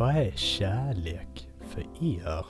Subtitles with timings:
[0.00, 2.46] Vad är kärlek för er?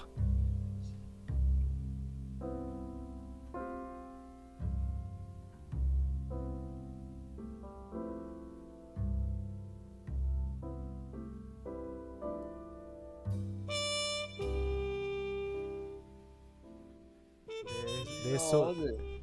[18.25, 18.75] Det är, så,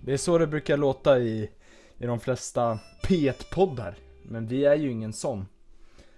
[0.02, 1.50] det är så det brukar låta i,
[1.98, 3.96] i de flesta P1-poddar.
[4.24, 5.46] Men vi är ju ingen sån.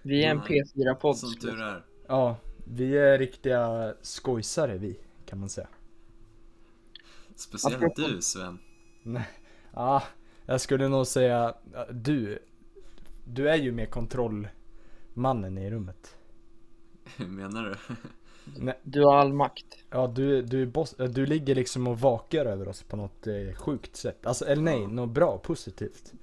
[0.02, 1.18] Vi är en Nej, P4-podd.
[1.18, 1.89] Som tur är.
[2.09, 5.68] Ja, vi är riktiga skojsare vi, kan man säga.
[7.35, 8.59] Speciellt Apropå- du Sven.
[9.04, 9.27] Nej,
[9.73, 10.04] ja,
[10.45, 11.54] jag skulle nog säga,
[11.91, 12.40] du,
[13.26, 16.16] du är ju mer kontrollmannen i rummet.
[17.18, 17.76] Hur menar du?
[18.84, 19.66] Du har all makt.
[19.90, 23.96] Ja, du, du, boss, du ligger liksom och vakar över oss på något eh, sjukt
[23.96, 24.26] sätt.
[24.26, 24.88] Alltså, eller nej, Ja.
[24.88, 26.13] något bra, positivt.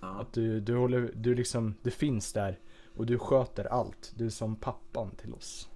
[0.00, 2.58] Ja, Att du, du håller, du liksom, du finns där
[2.96, 4.12] och du sköter allt.
[4.16, 5.68] Du är som pappan till oss.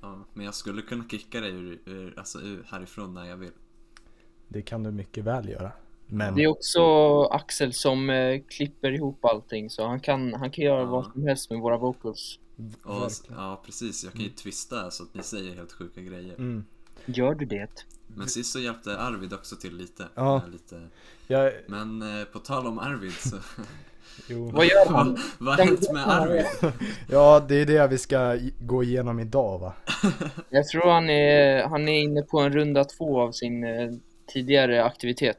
[0.00, 0.24] ja.
[0.34, 3.52] Men jag skulle kunna kicka dig ur, ur, alltså, ur, härifrån när jag vill.
[4.48, 5.72] Det kan du mycket väl göra.
[6.06, 6.80] Men, Det är också
[7.24, 10.86] Axel som eh, klipper ihop allting så han kan, han kan göra Ja.
[10.86, 12.38] vad som helst med våra vocals.
[12.82, 16.34] Och, ja precis, jag kan ju twista så att ni säger helt sjuka grejer.
[16.34, 16.64] Mm.
[17.06, 17.86] Gör du det?
[18.06, 20.08] Men sist så hjälpte Arvid också till lite.
[20.14, 20.42] Ja.
[20.52, 20.88] Lite.
[21.26, 23.36] Jag, Men eh, på tal om Arvid så,
[24.26, 24.50] jo.
[24.50, 25.18] Vad gör han?
[25.38, 26.46] vad, har hänt med Arvid?
[27.08, 29.72] Ja, det är det vi ska gå igenom idag va?
[30.50, 33.92] Jag tror han är, han är inne på en runda två av sin eh,
[34.26, 35.38] tidigare aktivitet.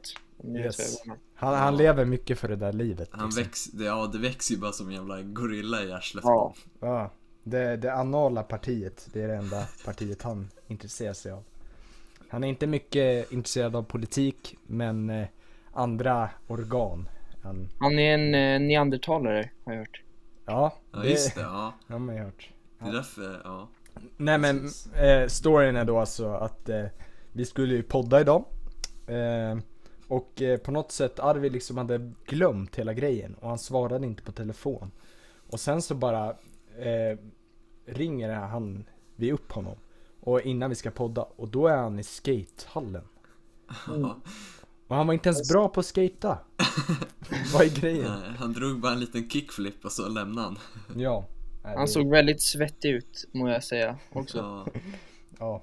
[0.56, 1.02] Yes.
[1.34, 3.08] Han, han lever mycket för det där livet.
[3.12, 3.42] Han liksom.
[3.42, 6.24] väx, det, ja det växer ju bara som en jävla gorilla i arslet.
[6.24, 6.54] Ja.
[6.80, 7.10] Ja,
[7.42, 11.44] det, det anala partiet, det är det enda partiet han intresserar sig av.
[12.28, 15.26] Han är inte mycket intresserad av politik, men eh,
[15.72, 17.08] andra organ.
[17.46, 20.02] Han, Han är en eh, neandertalare har jag hört.
[20.46, 21.74] ja, Ja det just det, ja.
[21.88, 22.50] har man ju hört.
[22.78, 23.68] Det är därför, ja.
[24.16, 26.84] Nej men, eh, storyn är då alltså att eh,
[27.32, 28.44] vi skulle ju podda idag.
[29.06, 29.58] Eh,
[30.08, 34.22] och eh, på något sätt Arvid liksom hade glömt hela grejen och han svarade inte
[34.22, 34.90] på telefon.
[35.50, 36.30] Och sen så bara
[36.78, 37.18] eh,
[37.86, 38.84] ringer han
[39.16, 39.76] vi upp honom.
[40.20, 43.04] Och innan vi ska podda och då är han i skatehallen.
[43.86, 44.16] ja.
[44.88, 46.38] Och han var inte ens bra på att skata.
[47.54, 48.12] Vad är grejen?
[48.20, 50.58] Nej, Han drog bara en liten kickflip och så lämnade han.
[50.96, 51.26] Ja.
[51.64, 54.38] Nej, Han det- såg väldigt svettig ut må jag säga också.
[54.38, 54.66] Ja.
[55.38, 55.62] Ja.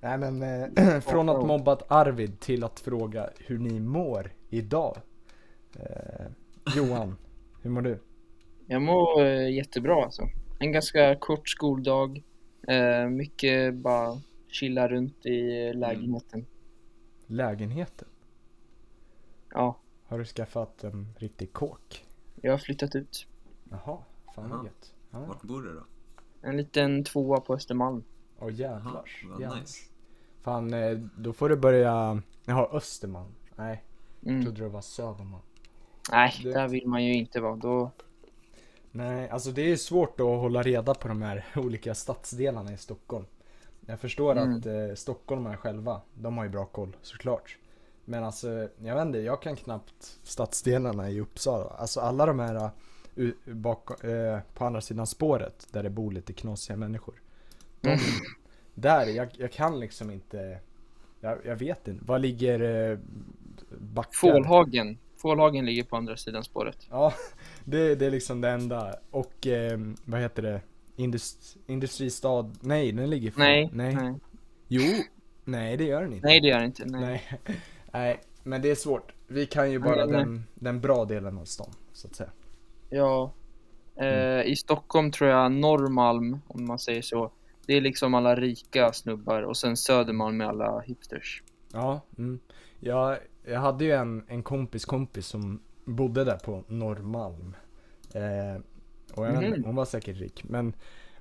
[0.00, 4.96] Nej men eh, från att mobbat Arvid till att fråga hur ni mår idag.
[5.76, 6.26] Eh,
[6.76, 7.16] Johan,
[7.62, 7.98] hur mår du?
[8.66, 10.28] Jag mår eh, jättebra alltså.
[10.58, 12.22] En ganska kort skoldag.
[12.68, 16.46] Eh, mycket bara chilla runt i lägenheten.
[17.26, 18.08] Lägenheten?
[19.54, 19.76] Ja,
[20.06, 22.04] Har du skaffat en riktig kåk?
[22.42, 23.26] jag har flyttat ut.
[23.70, 23.98] Jaha,
[24.34, 24.94] fan vad gött.
[25.10, 25.18] Ja.
[25.18, 25.84] Vart bor du då?
[26.42, 28.04] En liten tvåa på Östermalm.
[28.38, 29.04] Åh jävlar.
[29.24, 29.60] vad jävlar.
[29.60, 29.80] nice.
[30.42, 33.34] Fan, eh, då får du börja, jaha Östermalm.
[33.56, 33.84] Nej,
[34.20, 34.44] jag Mm.
[34.44, 35.42] trodde det var Södermalm.
[36.10, 37.56] Nej, Det- där vill man ju inte vara.
[37.56, 37.90] Då...
[38.90, 43.26] Nej, alltså det är svårt att hålla reda på de här olika stadsdelarna i Stockholm.
[43.86, 44.58] Jag förstår Mm.
[44.58, 47.58] att eh, stockholmarna själva, de har ju bra koll såklart.
[48.04, 51.64] Men alltså, jag vet inte, jag kan knappt stadsdelarna i Uppsala.
[51.64, 52.70] Alltså alla de här
[53.18, 57.14] uh, bak, eh, på andra sidan spåret där det bor lite knasiga människor.
[57.80, 58.00] De, Mm.
[58.74, 60.58] Där, jag, jag kan liksom inte,
[61.20, 62.04] jag, jag vet inte.
[62.04, 62.98] Var ligger eh,
[63.78, 64.12] backar?
[64.12, 64.98] Fålhagen.
[65.16, 66.86] Fålhagen ligger på andra sidan spåret.
[66.90, 67.14] Ja,
[67.64, 68.96] det, det är liksom det enda.
[69.10, 70.60] Och eh, vad heter det?
[70.96, 72.50] Indust, industristad?
[72.60, 73.40] Nej, den ligger för...
[73.40, 73.94] Nej, nej.
[73.94, 74.14] nej.
[74.68, 74.82] Jo,
[75.44, 76.26] nej det gör den inte.
[76.26, 76.84] Nej, det gör det inte.
[76.84, 77.00] Nej.
[77.00, 77.56] nej.
[77.94, 79.12] Nej, men det är svårt.
[79.26, 80.16] Vi kan ju bara Nej, nej.
[80.16, 82.30] den, den bra delen av stan, så att säga.
[82.90, 83.32] Ja.
[83.96, 84.46] Eh, Mm.
[84.46, 87.32] I Stockholm tror jag Norrmalm, om man säger så.
[87.66, 91.42] Det är liksom alla rika snubbar och sen Södermalm med alla hipsters.
[91.72, 92.38] Ja, mm.
[92.80, 97.56] jag, jag hade ju en, en kompis kompis som bodde där på Norrmalm.
[98.14, 98.62] Eh,
[99.14, 99.64] och jag Mhm.
[99.64, 100.44] hon var säkert rik.
[100.44, 100.74] Men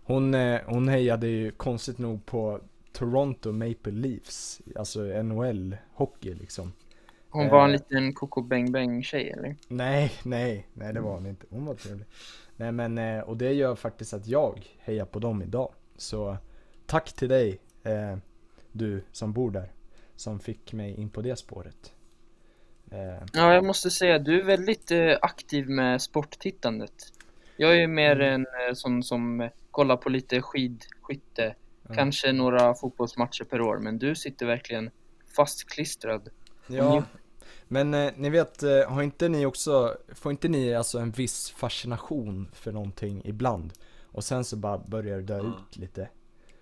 [0.03, 2.59] hon, eh, hon hejade ju konstigt nog på
[2.93, 4.61] Toronto Maple Leafs.
[4.75, 6.73] Alltså NHL hockey liksom.
[7.29, 7.71] Hon var en Eh.
[7.71, 9.55] liten Coco Bang Bang tjej eller?
[9.67, 11.45] Nej, nej, nej det var hon inte.
[11.49, 12.05] Hon var trevlig.
[12.55, 15.73] Nej men, eh, och det gör faktiskt att jag hejar på dem idag.
[15.97, 16.37] Så
[16.85, 18.17] tack till dig, eh,
[18.71, 19.71] du som bor där.
[20.15, 21.93] Som fick mig in på det spåret.
[23.33, 24.91] Ja, jag måste säga, du är väldigt
[25.21, 26.93] aktiv med sporttittandet.
[27.57, 28.45] Jag är mer Mm.
[28.69, 31.55] en sån som kollar på lite skidskytte,
[31.87, 31.95] Ja.
[31.95, 34.89] kanske några fotbollsmatcher per år, men du sitter verkligen
[35.35, 36.29] fastklistrad.
[36.67, 37.03] Ja,
[37.67, 41.51] men eh, ni vet, eh, har inte ni också, får inte ni alltså en viss
[41.51, 43.73] fascination för någonting ibland?
[44.05, 45.43] Och sen så bara börjar det dö Ja.
[45.69, 46.09] ut lite.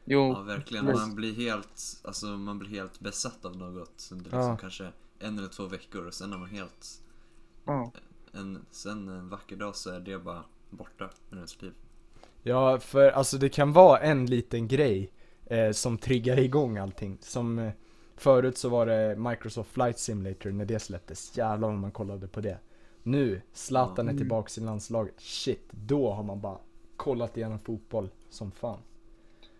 [0.05, 0.85] Jo, Ja, verkligen.
[0.85, 4.57] Man blir helt, alltså man blir helt besatt av något under liksom Ja.
[4.57, 7.01] kanske en eller två veckor och sen är man helt,
[7.65, 7.91] ja.
[8.33, 11.73] en, sen en vacker dag så är det bara borta ur ens liv.
[12.43, 15.11] Ja, för alltså det kan vara en liten grej
[15.45, 17.17] eh, som triggar igång allting.
[17.21, 17.71] Som eh,
[18.15, 21.37] förut så var det Microsoft Flight Simulator när det släpptes.
[21.37, 22.57] Jävlar om man kollade på det.
[23.03, 25.13] Nu, Zlatan är tillbaks i landslaget.
[25.17, 26.57] Shit, då har man bara
[26.97, 28.79] kollat igenom fotboll som fan.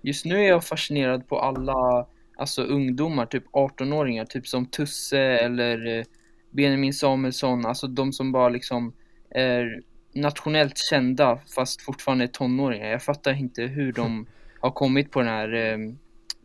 [0.02, 5.98] Just nu är jag fascinerad på alla alltså ungdomar, typ 18-åringar, typ som Tusse eller
[5.98, 6.04] eh,
[6.50, 8.94] Benjamin Samuelsson, alltså de som bara liksom
[9.30, 9.82] är
[10.14, 12.88] nationellt kända fast fortfarande är tonåringar.
[12.90, 14.28] Jag fattar inte hur de
[14.60, 15.78] har kommit på den här eh,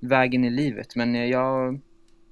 [0.01, 1.81] vägen i livet, men eh, jag,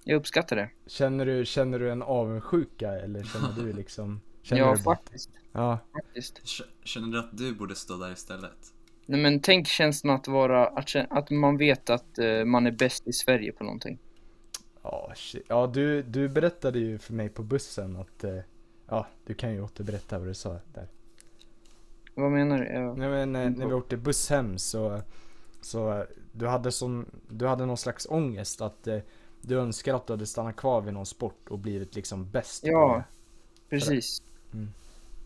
[0.05, 0.71] jag uppskattar det.
[0.87, 4.21] Känner du, känner du en avundsjuka eller känner du liksom?
[4.43, 5.31] Känner Ja, du faktiskt.
[5.53, 6.41] Ja, faktiskt.
[6.85, 8.75] Känner du att du borde stå där istället?
[9.07, 13.07] Nej, men tänk känslan att vara, att, att man vet att eh, man är bäst
[13.07, 13.99] i Sverige på någonting.
[14.83, 15.45] ja, shit.
[15.49, 18.39] ja du, du berättade ju för mig på bussen att, eh,
[18.87, 20.89] ja, du kan ju återberätta vad du sa där.
[22.15, 22.65] Vad menar du?
[22.73, 22.99] Jag...
[22.99, 25.01] Nej men eh, när vi åkte buss hem så,
[25.61, 28.99] så du hade sån, du hade någon slags ångest att eh,
[29.41, 33.05] du önskar att du hade stannat kvar vid någon sport och blivit liksom bäst Ja.
[33.71, 34.23] Precis.
[34.53, 34.69] Mm.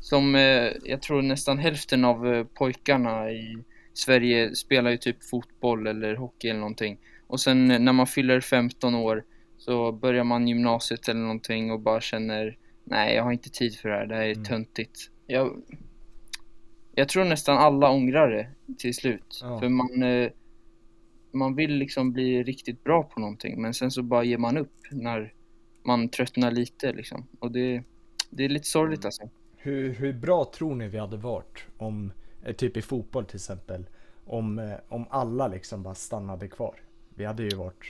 [0.00, 5.86] Som eh, jag tror nästan hälften av eh, pojkarna i Sverige spelar ju typ fotboll
[5.86, 6.98] eller hockey eller någonting.
[7.26, 9.24] Och sen eh, när man fyller 15 år
[9.58, 13.88] så börjar man gymnasiet eller någonting och bara känner nej, jag har inte tid för
[13.88, 14.44] det här, det här är Mm.
[14.44, 15.10] töntigt.
[15.26, 15.62] Jag,
[16.98, 19.38] jag tror nästan alla ångrar det till slut.
[19.42, 19.60] Ja.
[19.60, 20.30] För man, eh,
[21.32, 24.72] man vill liksom bli riktigt bra på någonting men sen så bara ger man upp
[24.90, 25.34] när
[25.82, 27.26] man tröttnar lite liksom.
[27.38, 27.82] Och det,
[28.30, 29.30] det är lite sorgligt alltså.
[29.56, 32.12] Hur, hur bra tror ni vi hade varit om,
[32.44, 33.86] eh, typ i fotboll till exempel,
[34.24, 36.80] om, eh, om alla liksom bara stannade kvar?
[37.14, 37.84] Vi hade ju varit,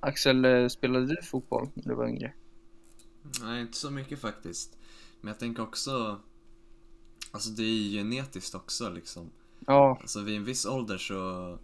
[0.00, 2.32] Axel, eh, spelade du fotboll när du var yngre?
[3.42, 4.78] Nej, inte så mycket faktiskt.
[5.20, 6.20] Men jag tänker också,
[7.32, 9.30] alltså det är ju genetiskt också liksom.
[9.66, 11.58] Ja, Alltså vid en viss ålder så,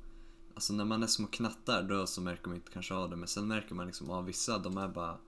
[0.55, 3.17] alltså när man är små knattar då så märker man inte kanske av det.
[3.17, 5.19] Men sen märker man liksom av vissa, de är bara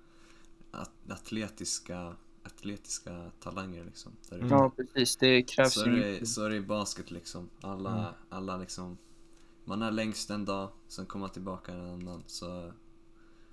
[0.70, 4.12] at atletiska, atletiska talanger liksom.
[4.28, 5.16] Där ja precis.
[5.16, 6.28] Det krävs så, ju är det, mycket.
[6.28, 7.50] så är det i basket liksom.
[7.60, 8.12] Alla, Mm.
[8.28, 8.98] alla liksom,
[9.64, 12.22] man är längst en dag, sen kommer man tillbaka en annan.
[12.26, 12.72] Så,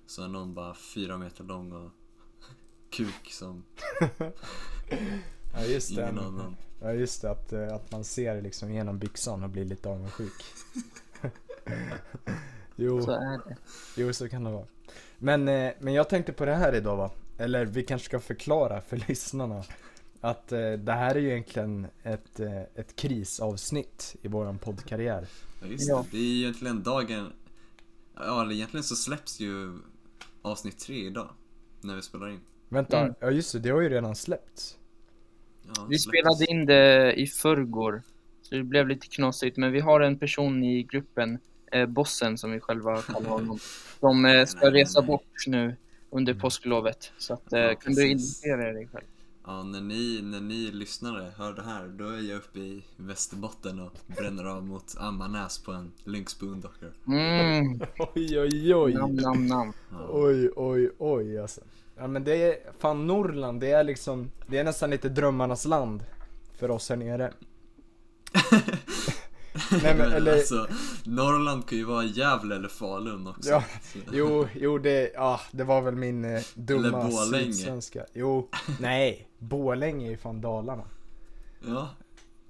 [0.06, 1.90] så är någon bara fyra meter lång och
[2.90, 3.64] kuk som
[5.54, 6.56] ja just det, ingen annan.
[6.80, 10.32] Ja just det att, eh, att man ser liksom genom byxan och blir lite avundsjuk.
[12.76, 13.02] jo.
[13.02, 13.56] Så är det.
[13.96, 14.66] Jo, så kan det vara.
[15.18, 17.10] Men, eh, men jag tänkte på det här idag va?
[17.38, 19.64] Eller vi kanske ska förklara för lyssnarna.
[20.20, 22.40] Att eh, det här är ju egentligen ett,
[22.74, 25.26] ett krisavsnitt i våran poddkarriär.
[25.60, 26.04] Ja just Ja.
[26.10, 27.32] det, det är ju egentligen dagen,
[28.14, 29.78] ja eller egentligen så släpps ju
[30.42, 31.28] avsnitt tre idag.
[31.80, 32.40] När vi spelar in.
[32.68, 33.14] Vänta, Mm.
[33.20, 34.77] ja just det, det har ju redan släppts.
[35.76, 38.02] Ja, Vi spelade in det i förrgår.
[38.42, 39.56] Så det blev lite knasigt.
[39.56, 41.38] Men vi har en person i gruppen,
[41.72, 43.58] eh, bossen som vi själva kallar honom,
[44.00, 45.06] som eh, ska resa nej.
[45.06, 45.76] bort nu
[46.10, 46.40] under Mm.
[46.40, 47.12] påsklovet.
[47.18, 49.04] Så att, eh, Ja, kan du identifiera dig själv?
[49.46, 53.80] Ja, när ni, när ni lyssnare hör det här, då är jag uppe i Västerbotten
[53.80, 56.90] och bränner av mot Ammarnäs på en Lynx Boondocker.
[57.06, 57.80] Mm,
[58.14, 58.94] Oj, oj, oj.
[58.94, 59.72] nam, nam, nam.
[59.90, 60.06] Ja.
[60.10, 61.60] Oj, oj, oj alltså.
[61.98, 66.04] Ja men det är, fan Norrland, det är liksom, det är nästan lite drömmarnas land
[66.58, 67.32] för oss här nere.
[69.82, 70.66] Nej, men, eller- alltså,
[71.04, 73.50] Norrland kan ju vara Gävle eller Falun också.
[73.50, 73.64] Ja,
[74.12, 78.06] Jo, jo det, ja, det var väl min eh, dumma sydsvenska.
[78.14, 78.48] Jo,
[78.80, 80.84] nej, Borlänge är ju fan Dalarna.
[81.66, 81.88] ja,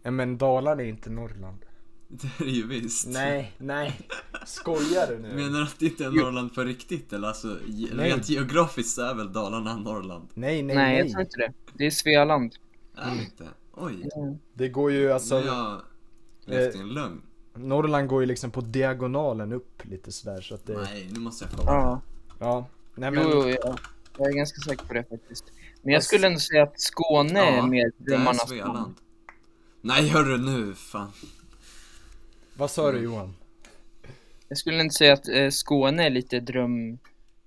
[0.03, 1.59] Ja, men Dalarna är inte Norrland.
[2.09, 3.07] det är det ju visst.
[3.09, 4.01] Nej, nej.
[4.47, 5.35] Skojar du nu?
[5.35, 6.23] Menar du att det inte är Jo.
[6.25, 7.29] Norrland på riktigt eller?
[7.29, 8.11] Alltså, Nej.
[8.11, 10.29] rent geografiskt så är väl Dalarna Norrland?
[10.35, 10.99] Nej, nej, Nej, nej.
[10.99, 11.53] jag tror inte det.
[11.75, 12.55] Det är Svealand.
[12.97, 13.49] Är det inte?
[13.73, 14.09] Oj,
[14.55, 15.81] Det går ju alltså, nu har jag
[16.55, 17.23] levt i en lögn.
[17.55, 21.45] Norrland går ju liksom på diagonalen upp lite sådär så att det, Nej, nu måste
[21.45, 21.73] jag kolla.
[21.73, 22.01] Ja,
[22.39, 22.67] ja.
[22.95, 23.77] Nej jo, men, jo, ja.
[24.19, 25.45] jag är ganska säker på det faktiskt.
[25.83, 28.95] Men jag Alltså- skulle ändå säga att Skåne är Ja, mer är drömmarnas land.
[29.81, 31.11] Nej hörru nu, fan.
[32.57, 33.35] vad sa du Johan?
[34.49, 36.99] Jag skulle inte säga att eh, Skåne är lite dröm,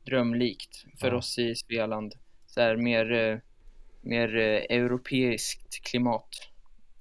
[0.06, 1.16] drömlikt för Ja.
[1.18, 2.16] oss i Svealand.
[2.48, 3.38] Så här mer, eh,
[4.02, 6.28] mer eh, europeiskt klimat.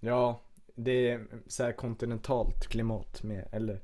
[0.01, 0.41] Ja,
[0.75, 3.81] det är så här kontinentalt klimat med, eller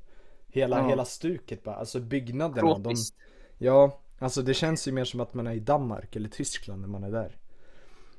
[0.47, 0.89] hela, Ja.
[0.89, 3.17] hela stuket bara, alltså byggnaderna, de, Tropiskt.
[3.57, 6.87] Ja, alltså det känns ju mer som att man är i Danmark eller Tyskland när
[6.87, 7.37] man är där.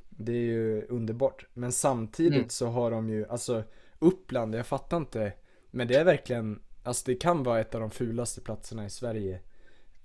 [0.09, 1.47] Det är ju underbart.
[1.55, 2.49] Men samtidigt Mm.
[2.49, 3.65] så har de ju, alltså
[3.99, 5.33] Uppland, jag fattar inte.
[5.71, 9.41] Men det är verkligen, alltså det kan vara ett av de fulaste platserna i Sverige.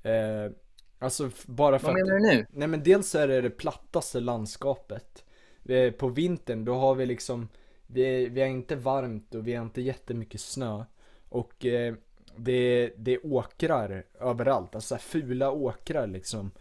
[0.04, 0.52] Eh,
[1.00, 2.46] alltså bara för Vad att menar du nu?
[2.50, 5.25] Nej men dels är det det plattaste landskapet.
[5.63, 7.50] Vi, på vintern då har vi liksom,
[7.88, 10.84] vi, vi har inte varmt och vi har inte jättemycket snö.
[11.30, 11.94] Och eh,
[12.36, 16.52] det, det är åkrar överallt, alltså fula åkrar liksom.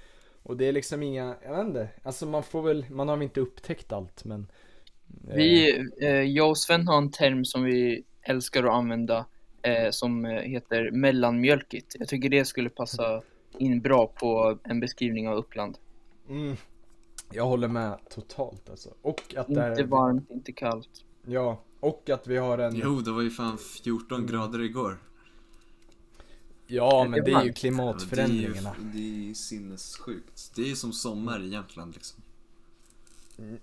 [0.42, 3.22] Och det är liksom inga, jag vet inte, alltså man får väl, man har väl
[3.22, 4.46] inte upptäckt allt men
[5.28, 9.26] eh, Vi, eh, jag och Sven har en term som vi älskar att använda
[9.62, 11.96] eh, som eh, heter mellanmjölkigt.
[11.98, 13.22] Jag tycker det skulle passa
[13.58, 15.78] in bra på en beskrivning av Uppland.
[16.28, 16.56] mm,
[17.32, 18.94] Jag håller med totalt alltså.
[19.02, 21.04] Och att det Inte är, varmt, inte kallt.
[21.26, 24.98] ja, och att vi har en Jo, det var ju fan 14 grader igår.
[26.66, 28.74] Ja men det är ju klimatförändringarna.
[28.78, 30.52] Det är ju, det är ju sinnessjukt.
[30.56, 32.22] Det är ju som sommar i Jämtland liksom.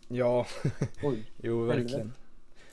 [0.08, 0.46] Ja,
[1.04, 1.32] Oj.
[1.44, 2.14] jo verkligen.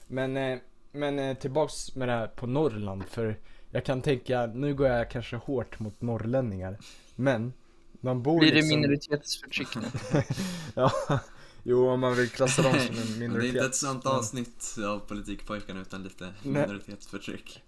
[0.06, 0.59] Men, eh,
[0.96, 3.38] men eh, tillbaks med det här på Norrland för
[3.70, 6.78] jag kan tänka, nu går jag kanske hårt mot norrlänningar.
[7.14, 7.52] Men,
[8.00, 8.80] de bor Blir det liksom...
[8.80, 9.82] minoritetsförtryck nu?
[10.74, 10.90] ja,
[11.62, 13.54] jo om man vill klassa dem som en Men det är minoritet.
[13.54, 17.62] inte ett sånt men- avsnitt av Politikpojkarna utan lite minoritetsförtryck.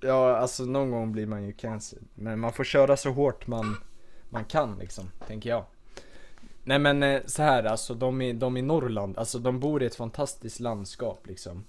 [0.00, 2.04] Ja, alltså någon gång blir man ju cancelled.
[2.14, 3.76] Men man får köra så hårt man,
[4.30, 5.64] man kan liksom, tänker jag.
[6.64, 9.86] Nej men eh, så här alltså, de i, de i Norrland, alltså de bor i
[9.86, 11.64] ett fantastiskt landskap liksom.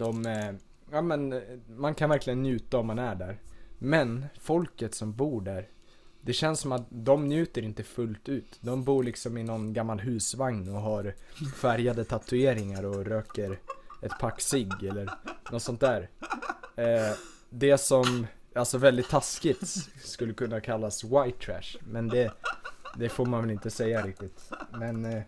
[0.00, 0.52] De, eh,
[0.90, 3.38] ja men eh, man kan verkligen njuta om man är där.
[3.78, 5.68] Men folket som bor där,
[6.20, 8.58] det känns som att de njuter inte fullt ut.
[8.60, 11.14] De bor liksom i någon gammal husvagn och har
[11.56, 13.58] färgade tatueringar och röker
[14.02, 15.10] ett pack cigg eller
[15.52, 16.10] något sånt där.
[16.76, 17.16] Eh,
[17.50, 19.68] det som, alltså väldigt taskigt
[20.04, 21.78] skulle kunna kallas white trash.
[21.84, 22.32] Men det,
[22.96, 24.50] det får man väl inte säga riktigt.
[24.72, 25.22] Men eh,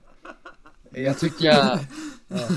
[0.91, 1.79] jag tycker, Jag,
[2.29, 2.49] ja,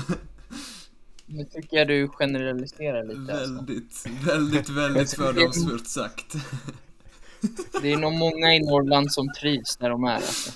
[1.26, 3.54] nu tycker jag du generaliserar lite alltså.
[3.54, 6.34] Väldigt, väldigt, väldigt fördomsfullt sagt.
[7.82, 10.52] Det är nog många i Norrland som trivs där de är alltså.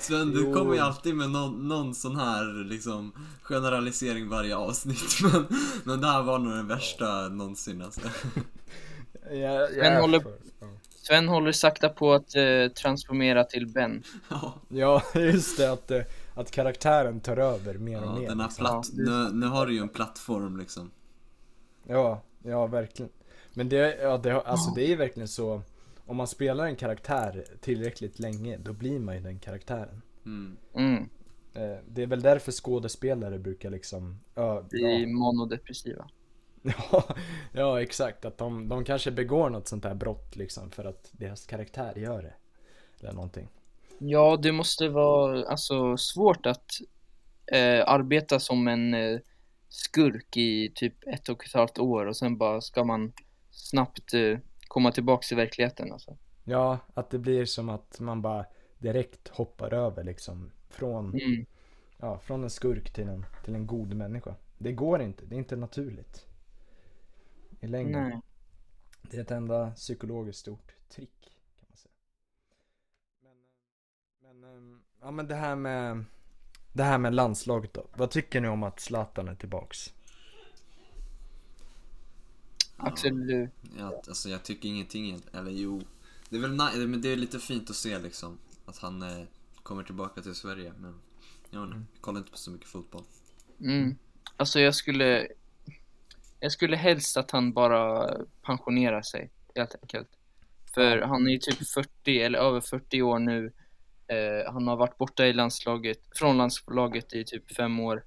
[0.00, 0.54] Sven, du Jo.
[0.54, 3.12] kommer ju alltid med någon, någon sån här liksom
[3.42, 5.46] generalisering varje avsnitt men,
[5.84, 8.00] men det här var nog den värsta någonsin alltså.
[9.30, 10.22] jag, är håller-.
[11.06, 14.02] Sven håller sakta på att eh, transformera till Ben.
[14.28, 16.00] Ja, ja, just det att, eh,
[16.36, 18.28] att karaktären tar över mer och ja mer.
[18.28, 18.64] den här liksom.
[18.64, 20.90] platt, nu, nu har du ju en plattform liksom.
[21.86, 23.12] Ja, ja verkligen.
[23.54, 25.62] Men det, ja, det, alltså det är verkligen så,
[26.06, 30.02] om man spelar en karaktär tillräckligt länge, då blir man ju den karaktären.
[30.24, 30.56] Mm.
[30.74, 31.08] Mm.
[31.54, 36.08] Eh, Det är väl därför skådespelare brukar liksom, ja, Bli ja, monodepressiva.
[36.62, 37.04] Ja,
[37.52, 38.24] ja exakt.
[38.24, 42.22] Att de, de kanske begår något sånt här brott liksom för att deras karaktär gör
[42.22, 42.34] det.
[43.00, 43.48] Eller någonting.
[43.98, 46.70] Ja, det måste vara alltså svårt att
[47.52, 49.18] eh, arbeta som en eh,
[49.68, 53.12] skurk i typ ett och ett halvt år och sen bara ska man
[53.50, 54.38] snabbt eh,
[54.68, 56.16] komma tillbaks till verkligheten alltså.
[56.44, 58.46] Ja, att det blir som att man bara
[58.78, 60.50] direkt hoppar över liksom.
[60.68, 61.46] Från, Mm.
[61.98, 64.34] ja, från en skurk till en, till en god människa.
[64.58, 66.26] Det går inte, det är inte naturligt.
[67.60, 68.08] I längden.
[68.08, 68.20] Nej.
[69.02, 71.92] Det är ett enda psykologiskt stort trick kan man säga.
[73.22, 73.46] Men, eh,
[74.22, 74.35] men, eh,
[75.00, 76.04] ja men det här med
[76.72, 77.86] det här med landslaget då.
[77.96, 79.92] Vad tycker ni om att Zlatan är tillbaks?
[82.76, 85.82] Axel, du, Ja, alltså jag tycker ingenting, eller jo.
[86.30, 88.38] Det är väl ni- men det är lite fint att se liksom.
[88.66, 89.24] Att han eh,
[89.62, 90.94] kommer tillbaka till Sverige men
[91.50, 93.02] jag vet inte, jag kollar inte på så mycket fotboll.
[93.60, 93.96] mm.
[94.36, 95.28] Alltså jag skulle
[96.40, 98.10] Jag skulle helst att han bara
[98.42, 100.08] pensionerar sig helt enkelt.
[100.74, 103.52] För han är ju typ 40 eller över 40 år nu.
[104.08, 108.04] Eh, han har varit borta i landslaget, från landslaget i typ fem år.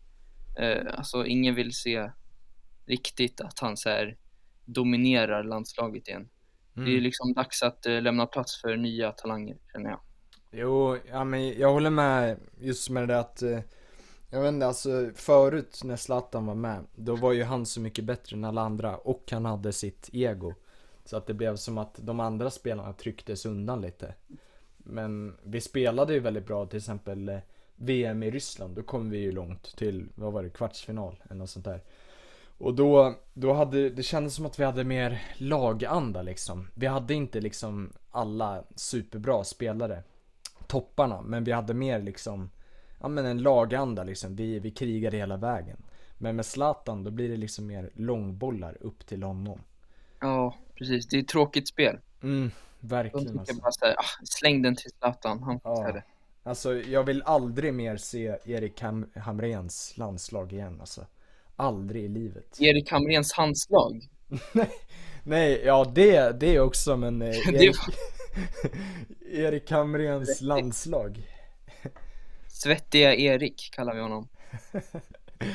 [0.60, 2.12] Eh, alltså ingen vill se
[2.86, 4.18] riktigt att han så här
[4.65, 6.29] dominerar landslaget igen.
[6.74, 10.00] Det är ju liksom dags att eh, lämna plats för nya talanger känner jag.
[10.51, 13.60] Jo, ja men jag håller med just med det där att eh,
[14.29, 18.06] Jag vet inte, alltså förut när Zlatan var med Då var ju han så mycket
[18.06, 20.53] bättre än alla andra och han hade sitt ego
[21.06, 24.13] Så att det blev som att de andra spelarna trycktes undan lite
[24.83, 27.39] Men vi spelade ju väldigt bra till exempel eh,
[27.75, 31.50] VM i Ryssland, då kom vi ju långt till, vad var det, kvartsfinal eller något
[31.50, 31.81] sånt där
[32.59, 36.67] och då, då hade, det kändes som att vi hade mer laganda liksom.
[36.75, 40.03] Vi hade inte liksom alla superbra spelare,
[40.67, 42.50] topparna, men vi hade mer liksom,
[43.01, 44.36] ja men en laganda liksom.
[44.36, 45.77] Vi, vi krigade hela vägen.
[46.17, 49.62] Men med Zlatan då blir det liksom mer långbollar upp till honom.
[50.19, 51.07] Ja, precis.
[51.07, 51.98] Det är ett tråkigt spel.
[52.24, 53.55] Mm, verkligen alltså.
[53.55, 55.91] bara såhär, ah, släng den till Zlatan, han fixar Ja.
[55.91, 56.03] det.
[56.43, 61.05] Alltså jag vill aldrig mer se Erik Ham- Hamrens landslag igen alltså.
[61.55, 62.57] Aldrig i livet.
[62.62, 64.07] Erik Hamréns handslag.
[65.24, 67.75] Nej, ja det, det också men eh, Erik,
[69.31, 71.21] Erik Hamréns landslag.
[72.48, 74.27] Svettiga Erik kallar vi honom.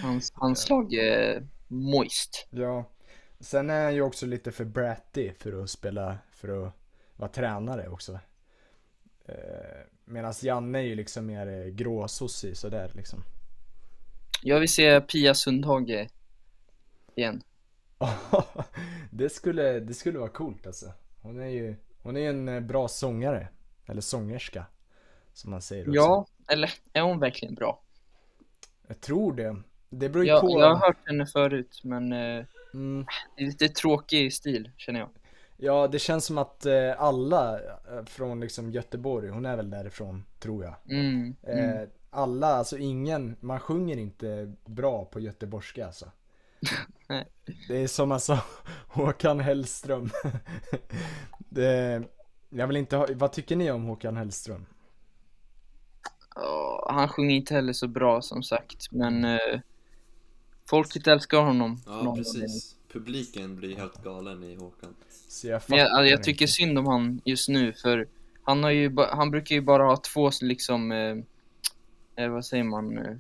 [0.03, 2.47] Hans handslag är moist.
[2.51, 2.85] Ja.
[3.41, 6.73] Sen är han ju också lite för bratty för att spela, för att
[7.17, 8.19] vara tränare också.
[9.25, 9.35] Eh,
[10.05, 13.25] Medan Janne är ju liksom mer eh, gråsossig sådär liksom.
[14.43, 16.07] Jag vill se Pia Sundhage
[17.17, 17.43] igen.
[19.11, 20.93] det, skulle, det skulle vara coolt alltså.
[21.23, 23.49] Hon är ju hon är en eh, bra sångare.
[23.87, 24.67] Eller sångerska.
[25.33, 25.95] Som man säger också.
[25.95, 27.83] Ja, eller är hon verkligen bra?
[28.89, 29.63] Jag tror det.
[29.91, 30.61] Det beror ju Jag, på.
[30.61, 32.13] jag har hört henne förut, men
[32.75, 33.07] Mm,
[33.37, 35.09] det är lite tråkig stil känner jag.
[35.57, 40.25] Ja, det känns som att eh, alla eh, från liksom Göteborg, hon är väl därifrån,
[40.39, 40.75] tror jag.
[40.91, 41.83] Mm, mm.
[41.83, 46.11] Eh, alla, alltså ingen, man sjunger inte bra på göteborgska alltså.
[47.09, 47.29] Nej.
[47.69, 48.39] Det är som alltså
[48.89, 50.11] Håkan Hellström.
[51.39, 52.03] det,
[52.49, 54.67] jag vill inte ha, vad tycker ni om Håkan Hellström?
[56.35, 59.61] Ja, han sjunger inte heller så bra som sagt, men eh,
[60.67, 61.83] folket älskar honom.
[61.87, 62.74] Ja, precis.
[62.95, 64.95] Publiken blir helt galen i Håkan.
[65.29, 66.53] Så jag Men jag, jag tycker inte.
[66.53, 68.09] synd om han just nu, för
[68.43, 71.17] han har ju, han brukar ju bara ha två liksom, eh,
[72.17, 73.17] eh, vad säger man, eh,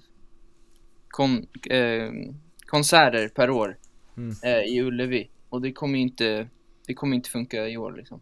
[1.08, 2.10] kon, eh,
[2.66, 3.76] konserter per år
[4.16, 4.36] Mm.
[4.42, 5.28] eh, i Ullevi.
[5.48, 6.48] Och det kommer inte,
[6.86, 8.20] det kommer inte funka i år liksom.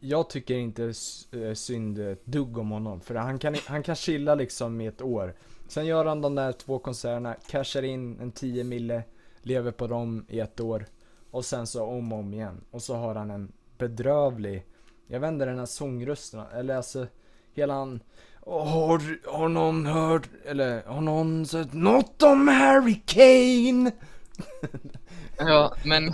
[0.00, 0.84] Jag tycker inte
[1.32, 3.00] eh, synd dugg om honom.
[3.00, 5.34] För han kan, han kan chilla liksom i ett år.
[5.68, 9.02] Sen gör han de där två konserterna, cashar in en 10 mille,
[9.42, 10.86] lever på dem i ett år.
[11.30, 12.64] Och sen så om och om igen.
[12.70, 14.64] Och så har han en bedrövlig,
[15.06, 17.06] jag vet inte den här sångrösten, eller alltså
[17.54, 18.02] hela han
[18.46, 23.92] har, har någon hört, eller har någon sett något om Harry Kane?
[25.40, 26.12] Ja, men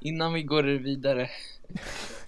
[0.00, 1.30] innan vi går vidare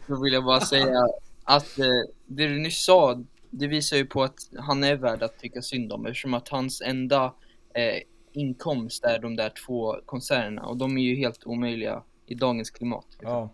[0.06, 1.08] så vill jag bara säga
[1.44, 5.38] att eh, det du nyss sa, det visar ju på att han är värd att
[5.38, 7.34] tycka synd om eftersom att hans enda
[7.74, 8.02] eh,
[8.36, 13.06] inkomst är de där två konserterna och de är ju helt omöjliga i dagens klimat.
[13.10, 13.30] liksom.
[13.30, 13.48] Ja.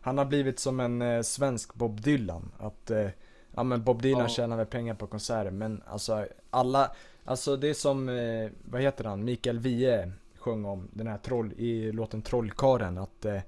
[0.00, 2.52] Han har blivit som en eh, svensk Bob Dylan.
[2.58, 3.08] Att, eh,
[3.54, 4.28] ja men Bob Dylan Ja.
[4.28, 6.90] tjänar väl pengar på konserter men alltså alla,
[7.24, 11.52] alltså det är som, eh, vad heter han, Mikael Wiehe sjöng om den här troll,
[11.52, 13.42] i låten Trollkaren att, eh, eh,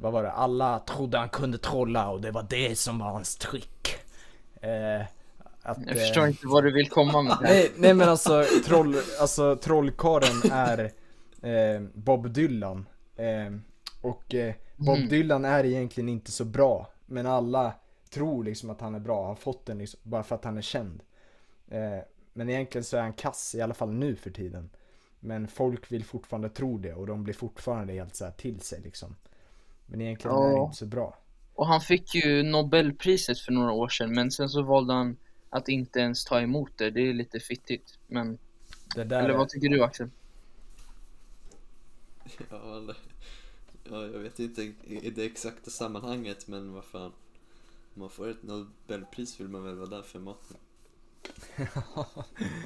[0.00, 3.36] vad var det, alla trodde han kunde trolla och det var det som var hans
[3.36, 3.88] trick.
[4.60, 5.06] Eh,
[5.62, 7.38] att, Jag eh, förstår inte vad du vill komma med.
[7.42, 10.92] Nej, nej men alltså, troll, alltså trollkaren är
[11.42, 12.86] eh, Bob Dylan.
[13.16, 13.56] Eh,
[14.00, 15.08] och eh, Bob Mm.
[15.08, 16.88] Dylan är egentligen inte så bra.
[17.06, 17.72] Men alla
[18.10, 20.62] tror liksom att han är bra, har fått den liksom, bara för att han är
[20.62, 21.02] känd.
[21.68, 21.98] Eh,
[22.32, 24.70] men egentligen så är han kass, i alla fall nu för tiden.
[25.20, 28.80] Men folk vill fortfarande tro det och de blir fortfarande helt så här till sig
[28.80, 29.16] liksom.
[29.86, 30.64] Men egentligen är det Ja.
[30.64, 31.18] inte så bra.
[31.54, 35.16] Och han fick ju Nobelpriset för några år sedan men sen så valde han
[35.50, 36.90] att inte ens ta emot det.
[36.90, 37.98] Det är lite fittigt.
[38.06, 38.38] Men,
[38.94, 40.10] Det där eller är- vad tycker du Axel?
[42.50, 42.96] Ja, eller,
[43.84, 47.12] ja, jag vet inte i det exakta sammanhanget men vad fan.
[47.94, 50.56] Om man får ett Nobelpris vill man väl vara där för maten.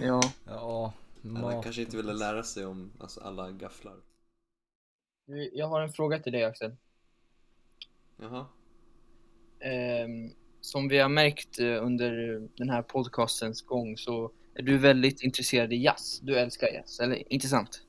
[0.03, 0.21] Ja.
[0.47, 0.93] Ja,
[1.23, 1.65] mat.
[1.65, 3.97] kanske inte ville lära sig om alltså, alla gafflar.
[5.53, 6.77] Jag har en fråga till dig Axel.
[8.17, 8.47] Jaha.
[9.61, 10.31] Ehm,
[10.65, 15.73] som vi har märkt eh, under den här podcastens gång så är du väldigt intresserad
[15.73, 16.21] i jazz.
[16.23, 17.83] Du älskar jazz, eller inte sant?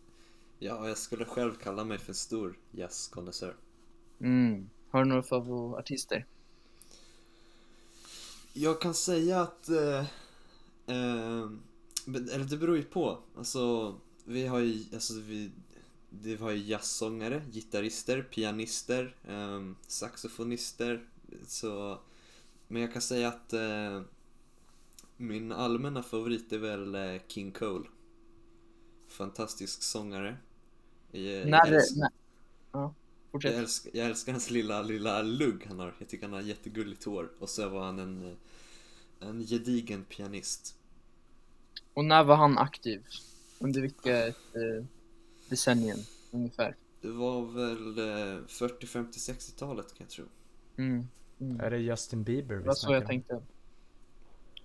[0.59, 3.55] Ja, jag skulle själv kalla mig för stor jazzkonnässör.
[4.19, 4.69] Mm.
[4.89, 6.25] Har du några favoritartister?
[8.53, 9.69] Jag kan säga att...
[9.69, 9.99] Eh,
[10.87, 11.49] eh,
[12.07, 13.17] eller det beror ju på.
[13.37, 14.83] Alltså, vi har ju...
[14.93, 15.51] Alltså, vi,
[16.09, 21.05] det har ju jazzsångare, gitarrister, pianister, eh, saxofonister.
[21.47, 21.99] Så,
[22.67, 24.01] men jag kan säga att eh,
[25.17, 27.85] min allmänna favorit är väl eh, King Cole.
[29.07, 30.37] Fantastisk sångare.
[31.11, 32.09] Jag, När, jag, älskar, när...
[32.71, 32.93] Ja,
[33.31, 35.95] jag, älskar, jag älskar hans lilla, lilla lugg han har.
[35.99, 37.31] Jag tycker han har jättegulligt hår.
[37.39, 38.23] Och så var han en,
[39.19, 40.75] eh, en gedigen pianist.
[41.93, 43.03] Och när var han aktiv?
[43.59, 44.33] Under vilka eh,
[45.49, 45.99] decennium
[46.31, 46.75] ungefär?
[47.01, 47.99] Det var väl
[48.37, 50.25] eh, 40, 50, 60-talet kan jag tro.
[50.77, 51.07] Mm.
[51.41, 51.59] Mm.
[51.59, 53.07] Är det Justin Bieber Det vi var så jag om?
[53.07, 53.41] tänkte.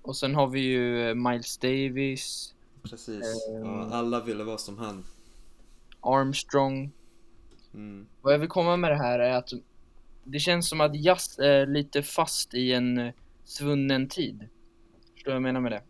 [0.02, 3.48] Och sen har vi ju eh, Miles Davis, Precis.
[3.48, 3.64] Ehm.
[3.64, 5.04] Ja, alla ville vara som han.
[6.00, 6.92] Armstrong.
[7.74, 8.06] Mm.
[8.22, 9.50] Vad jag vill komma med det här är att
[10.24, 13.12] det känns som att jazz är lite fast i en eh,
[13.44, 14.48] svunnen tid.
[15.14, 15.82] Förstår du vad jag menar med det?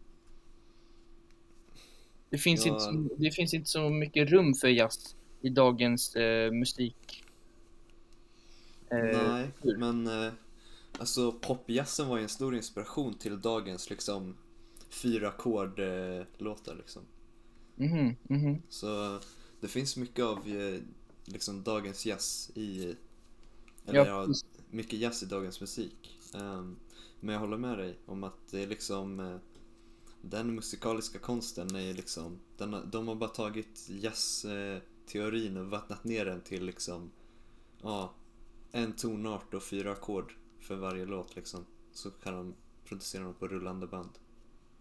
[2.30, 2.72] Det finns, Ja.
[2.72, 7.24] inte, så, det finns inte så mycket rum för jazz i dagens eh, musik.
[8.90, 9.78] Eh, Nej, kul.
[9.78, 10.32] men eh,
[11.00, 14.36] alltså popjazzen var ju en stor inspiration till dagens liksom
[14.88, 17.02] fyra ackord-låtar liksom.
[17.76, 18.62] mhm, mhm.
[18.68, 19.20] Så
[19.60, 20.80] det finns mycket av eh,
[21.24, 22.94] liksom dagens jazz i,
[23.86, 24.34] eller Ja, ja,
[24.70, 26.18] mycket jazz i dagens musik.
[26.34, 26.76] Ehm,
[27.20, 29.36] men jag håller med dig om att det är liksom eh,
[30.22, 36.40] den musikaliska konsten är liksom, den, de har bara tagit jazzteorin och vattnat ner den
[36.40, 37.10] till liksom,
[37.82, 38.14] ja,
[38.72, 41.66] en tonart och fyra ackord för varje låt liksom.
[41.92, 42.54] Så kan de
[42.88, 44.10] producera dem på rullande band.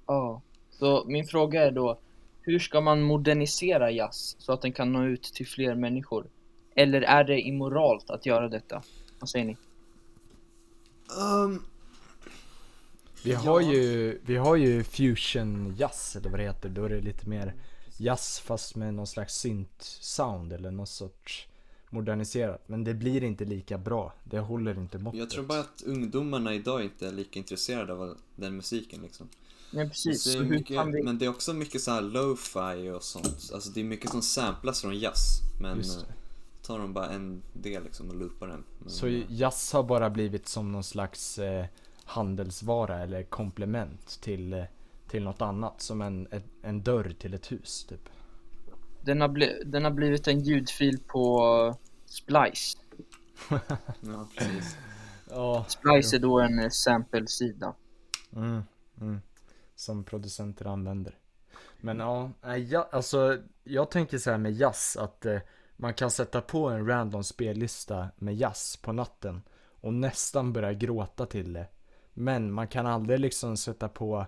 [0.07, 0.41] Ja.
[0.69, 1.99] Så min fråga är då,
[2.41, 6.29] hur ska man modernisera jazz så att den kan nå ut till fler människor?
[6.75, 8.83] Eller är det immoralt att göra detta?
[9.19, 9.57] Vad säger ni?
[11.45, 11.63] Um,
[13.23, 13.39] Vi Ja.
[13.39, 16.69] har ju, vi har ju fusion jazz eller vad det heter.
[16.69, 17.53] Då är det lite mer
[17.97, 21.47] jazz fast med någon slags synt sound eller någon sorts
[21.89, 22.63] moderniserat.
[22.67, 24.13] Men det blir inte lika bra.
[24.23, 25.19] Det håller inte måttet.
[25.19, 29.28] Jag tror bara att ungdomarna idag inte är lika intresserade av den musiken liksom.
[29.71, 31.04] Nej precis, Det mycket, vi...
[31.04, 33.52] Men det är också mycket så här lo-fi och sånt.
[33.54, 35.41] Alltså det är mycket som samplas från jazz.
[35.62, 35.86] Men eh,
[36.62, 38.63] tar de bara en del liksom och loopar den.
[38.80, 41.65] Men, Så eh, jazz har bara blivit som någon slags eh,
[42.04, 44.63] handelsvara eller komplement till, eh,
[45.08, 45.82] till något annat.
[45.82, 48.10] Som en, ett, en dörr till ett hus typ.
[49.01, 49.63] Den har, bli...
[49.65, 52.77] den har blivit en ljudfil på Splice.
[54.01, 54.77] Ja, precis.
[55.29, 55.65] Ja.
[55.67, 57.73] Splice är då en eh, sample-sida.
[58.35, 58.63] Mm,
[59.01, 59.21] mm.
[59.75, 61.17] Som producenter använder.
[61.81, 65.39] Men ja, nej, ja, alltså jag tänker så här med jazz att eh,
[65.75, 69.41] man kan sätta på en random spellista med jazz på natten
[69.81, 71.67] och nästan börja gråta till det.
[72.13, 74.25] Men man kan aldrig liksom sätta på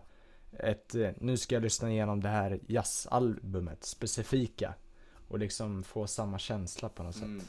[0.59, 4.73] ett, eh, nu ska jag lyssna igenom det här jazzalbumet specifika
[5.27, 7.23] och liksom få samma känsla på något sätt.
[7.23, 7.43] Mm.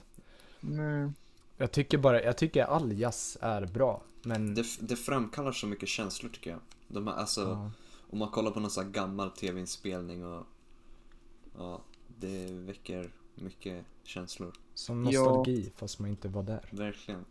[0.62, 1.14] Mm.
[1.56, 4.02] Jag tycker bara, jag tycker all jazz är bra.
[4.22, 6.60] Men Det, det framkallar så mycket känslor tycker jag.
[6.88, 7.70] De alltså, ja,
[8.10, 10.46] om man kollar på någon sån här gammal tv-inspelning och
[11.58, 14.52] ja, det väcker mycket känslor.
[14.74, 15.24] som Ja.
[15.24, 16.68] nostalgi fast man inte var där.
[16.70, 17.24] Verkligen.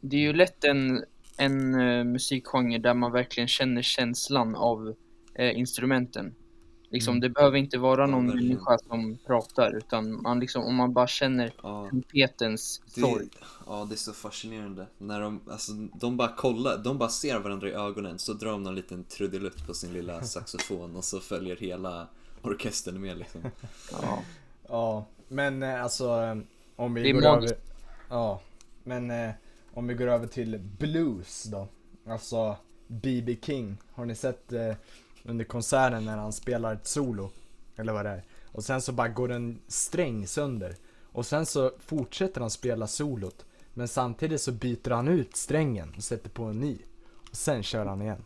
[0.00, 1.04] Det är ju lätt en,
[1.36, 4.94] en uh, musikgenre där man verkligen känner känslan av
[5.38, 6.34] eh, instrumenten.
[6.90, 7.20] Liksom, Mm.
[7.20, 8.48] Det behöver inte vara Ja, någon verkligen.
[8.48, 11.88] människa som pratar, utan man liksom, om man bara känner Ja.
[11.90, 13.28] trumpetens Det, sorg.
[13.66, 14.86] ja, det är så fascinerande.
[14.98, 18.62] När de, alltså, de bara kollar, de bara ser varandra i ögonen så drar de
[18.62, 22.06] någon liten trudelutt på sin lilla saxofon och så följer hela
[22.42, 23.40] orkestern med liksom.
[23.92, 24.22] Ja.
[24.68, 26.36] Ja, men eh, alltså
[26.76, 27.50] om vi går över
[28.08, 28.40] Ja,
[28.84, 29.30] men eh,
[29.74, 31.68] om vi går över till blues då
[32.08, 33.36] Alltså B.B.
[33.42, 34.74] King, har ni sett eh,
[35.24, 37.30] under konserten när han spelar ett solo?
[37.76, 38.24] Eller vad det är?
[38.52, 40.76] Och sen så bara går en sträng sönder
[41.12, 46.02] Och sen så fortsätter han spela solot Men samtidigt så byter han ut strängen och
[46.02, 46.78] sätter på en ny
[47.30, 48.24] Och sen kör han igen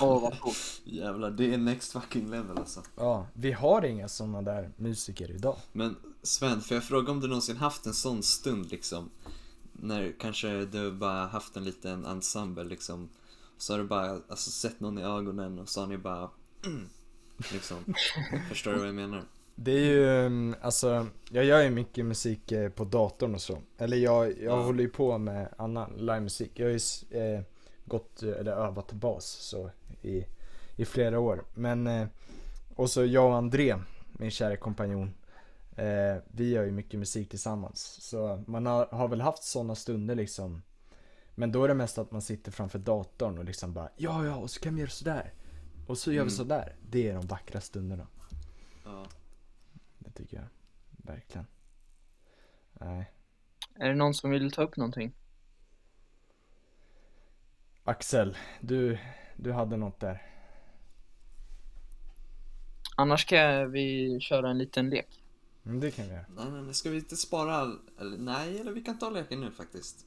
[0.00, 0.80] Åh, vad coolt.
[0.84, 2.82] Jävlar, det är next fucking level alltså.
[2.96, 7.28] Ja, vi har inga sådana där musiker idag Men Sven, får jag fråga om du
[7.28, 9.10] någonsin haft en sån stund liksom?
[9.72, 13.08] När kanske du bara haft en liten ensemble liksom.
[13.58, 16.30] Så har du bara alltså, sett någon i ögonen och så har ni bara
[16.64, 16.88] mm,
[17.52, 17.94] liksom.
[18.48, 19.22] Förstår du vad jag menar?
[19.54, 23.58] Det är ju, mm, alltså, jag gör ju mycket musik eh, på datorn och så.
[23.78, 24.62] Eller jag, jag Ja.
[24.62, 26.50] håller ju på med annan livemusik.
[26.54, 26.70] Jag har
[27.10, 27.40] ju eh,
[27.84, 29.70] gått, eller övat bas så
[30.02, 30.24] i,
[30.76, 31.44] i flera år.
[31.54, 32.06] Men, eh,
[32.74, 33.76] och så jag och André,
[34.12, 35.14] min kära kompanjon.
[35.76, 37.98] Eh, vi gör ju mycket musik tillsammans.
[38.00, 40.62] Så man har, har väl haft sådana stunder liksom.
[41.38, 44.36] Men då är det mest att man sitter framför datorn och liksom bara Ja, ja,
[44.36, 45.32] och så kan vi göra sådär.
[45.86, 46.30] Och så gör vi Mm.
[46.30, 46.76] sådär.
[46.90, 48.06] Det är de vackra stunderna.
[48.84, 49.06] Ja.
[49.98, 50.46] Det tycker jag.
[50.90, 51.46] Verkligen.
[52.72, 53.12] Nej.
[53.74, 55.12] Är det någon som vill ta upp någonting?
[57.84, 58.98] Axel, du,
[59.36, 60.22] du hade något där.
[62.96, 65.22] Annars kan vi köra en liten lek.
[65.66, 66.24] Mm, det kan vi göra.
[66.36, 67.78] Nej, nej, ska vi inte spara all...
[68.00, 70.06] eller, Nej, eller vi kan ta leken nu faktiskt.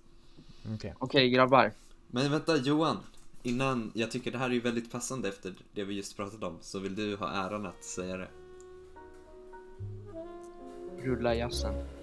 [0.75, 0.93] Okej.
[0.99, 1.71] Okej grabbar.
[2.07, 2.97] Men vänta Johan,
[3.43, 6.57] innan, jag tycker det här är ju väldigt passande efter det vi just pratade om,
[6.61, 8.27] så vill du ha äran att säga det?
[11.03, 12.00] Rulla jazzen.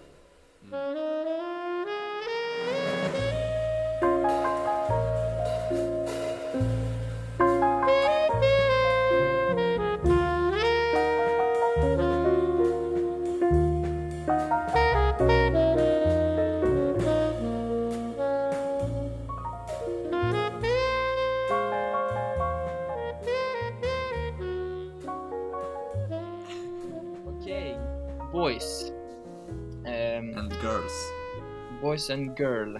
[32.10, 32.78] And girl.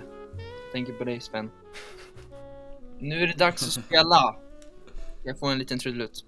[0.73, 1.51] Tänker på dig Sven.
[2.99, 4.37] Nu är det dags att spela.
[5.25, 6.25] Jag får en liten trudelutt.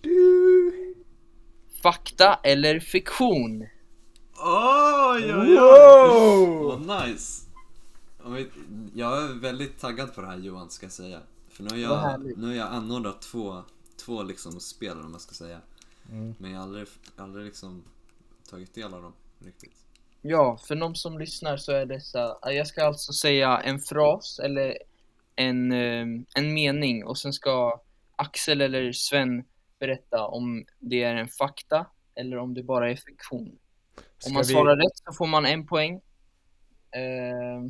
[0.00, 0.94] Du.
[1.82, 3.66] Fakta eller fiktion?
[4.36, 5.56] Oj, oj, oj!
[5.56, 6.64] Wow!
[6.64, 7.44] Vad nice!
[8.94, 11.20] Jag är väldigt taggad på det här Johan, ska jag säga.
[11.48, 13.62] För nu har jag, nu har jag anordnat två,
[13.96, 15.60] två liksom spel om man ska säga.
[16.10, 16.34] Mm.
[16.38, 17.82] Men jag har aldrig, aldrig liksom
[18.50, 19.83] tagit del av dem riktigt.
[20.26, 24.78] Ja, för de som lyssnar så är dessa, jag ska alltså säga en fras eller
[25.36, 26.06] en, eh,
[26.36, 27.80] en mening och sen ska
[28.16, 29.44] Axel eller Sven
[29.78, 33.58] berätta om det är en fakta eller om det bara är fiktion.
[34.18, 35.94] Ska Om man vi- svarar rätt så får man en poäng.
[36.90, 37.62] Eh,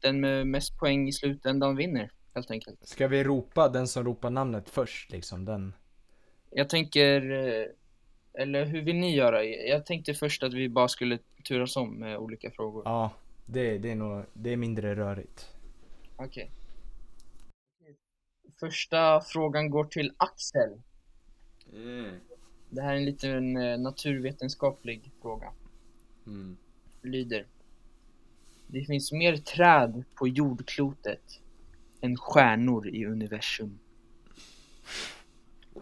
[0.00, 2.88] den med mest poäng i slutändan vinner, helt enkelt.
[2.88, 5.44] Ska vi ropa den som ropar namnet först liksom?
[5.44, 5.72] Den.
[6.50, 7.66] Jag tänker, eh,
[8.42, 9.44] eller hur vill ni göra?
[9.44, 12.82] Jag tänkte först att vi bara skulle turas om med olika frågor.
[12.84, 13.10] Ja,
[13.46, 15.48] det, det är nog, det är mindre rörigt.
[16.16, 16.50] Okej.
[18.60, 20.72] Första frågan går till Axel.
[21.72, 22.12] Eh.
[22.70, 25.52] Det här är en liten eh, naturvetenskaplig fråga.
[26.26, 26.56] Mm.
[27.02, 27.46] Lyder.
[28.66, 31.40] Det finns mer träd på jordklotet
[32.00, 33.78] än stjärnor i universum.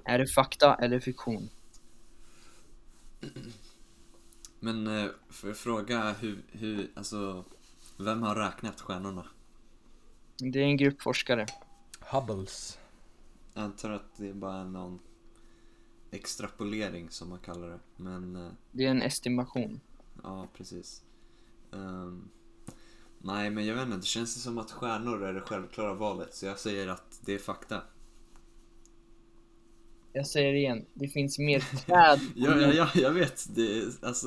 [0.04, 1.48] Är det fakta eller fiktion?
[4.64, 7.44] Men eh, får jag fråga hur, hur, alltså,
[7.96, 9.26] vem har räknat stjärnorna?
[10.38, 11.46] Det är en grupp forskare.
[12.00, 12.78] Hubbles.
[13.54, 14.98] Jag antar att det är bara någon
[16.10, 17.78] extrapolering som man kallar det.
[17.96, 19.80] Men eh, Det är en estimation.
[20.22, 21.02] ja, precis.
[21.72, 22.28] Ehm,
[23.18, 23.96] nej, men jag vet inte.
[23.96, 26.34] Det känns som att stjärnor är det självklara valet.
[26.34, 27.82] Så jag säger att det är fakta.
[30.16, 30.86] Jag säger det igen.
[30.94, 33.46] Det finns mer träd Ja, ja, ja jag vet.
[33.54, 34.26] Det är, alltså,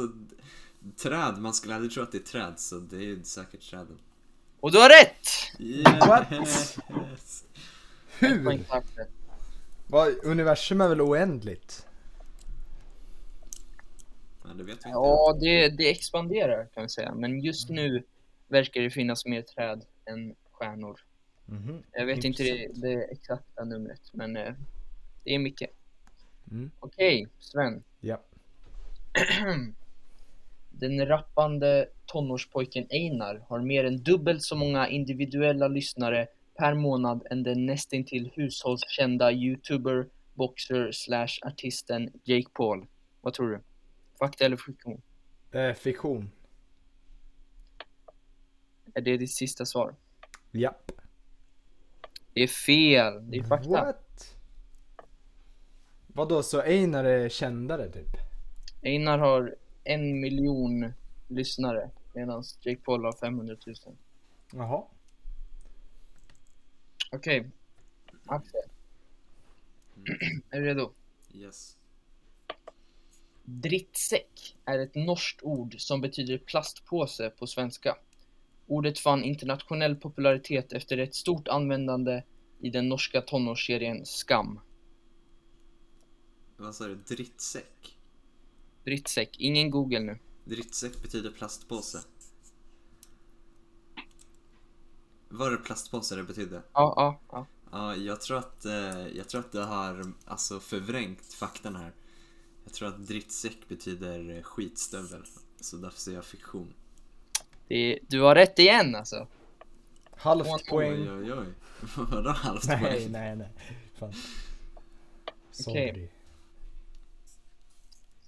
[1.04, 2.54] träd, man skulle aldrig tro att det är träd.
[2.58, 4.00] Så det är ju säkert träden.
[4.60, 5.28] Och du har rätt!
[6.08, 6.32] What?
[6.32, 7.46] Yes.
[8.20, 8.60] Hur?
[9.88, 11.88] Vad, universum är väl oändligt?
[14.44, 14.90] Men det vet vi inte.
[14.90, 17.16] Ja, det, det expanderar kan vi säga.
[17.16, 18.04] Men just nu
[18.48, 21.00] verkar det finnas mer träd än stjärnor.
[21.46, 21.84] Mhm.
[21.92, 22.82] Jag vet inte det, Intressant.
[22.82, 24.54] det exakta numret, men eh,
[25.24, 25.70] det är mycket.
[26.52, 26.72] Mm.
[26.80, 27.84] Okej, Sven.
[28.00, 28.22] Ja.
[30.70, 37.44] Den rappande tonårspojken Einar har mer än dubbelt så många individuella lyssnare per månad än
[37.44, 42.88] den nästintill hushållskända youtuber, boxer slash artisten Jake Paul.
[43.22, 43.62] Vad tror du?
[44.20, 45.02] Fakta eller fiktion?
[45.52, 46.32] Eh, fiktion.
[48.94, 49.96] Är det ditt sista svar?
[50.52, 50.92] Japp.
[52.34, 53.70] Det är fel, det är fakta.
[53.70, 54.07] What?
[56.18, 58.18] Vadå, så Einar är kändare typ?
[58.82, 60.94] Einar har en miljon
[61.28, 63.76] lyssnare medan Jake Paul har 500 000.
[64.54, 64.84] Jaha.
[67.12, 67.50] Okej,
[68.26, 68.62] Axel.
[70.50, 70.92] är du redo?
[71.34, 71.78] Yes.
[73.44, 77.98] Drittsäck är ett norskt ord som betyder plastpåse på svenska.
[78.68, 82.24] Ordet fann internationell popularitet efter ett stort användande
[82.60, 84.60] i den norska tonårsserien Skam.
[86.58, 86.96] Vad sa du?
[86.96, 87.98] Drittsäck?
[88.84, 90.20] Drittsäck, ingen Google nu.
[90.46, 92.00] Drittsäck betyder plastpåse.
[95.30, 96.62] Var det plastpåse det betydde?
[96.74, 97.46] Ja, ja, ja.
[97.72, 101.92] Ja, jag tror att, eh, jag tror att det har alltså förvrängt faktan här.
[102.64, 105.24] Jag tror att drittsäck betyder skitstövel.
[105.60, 106.74] Så därför säger jag fiktion.
[107.68, 109.28] Det, du har rätt igen alltså.
[110.12, 111.10] Halvt Oj, poäng.
[111.10, 111.48] Oj, oj, oj.
[112.12, 113.12] Vadå halvt Nej, poäng?
[113.12, 113.50] nej, nej.
[114.00, 114.14] Okej.
[115.52, 116.10] Sorry.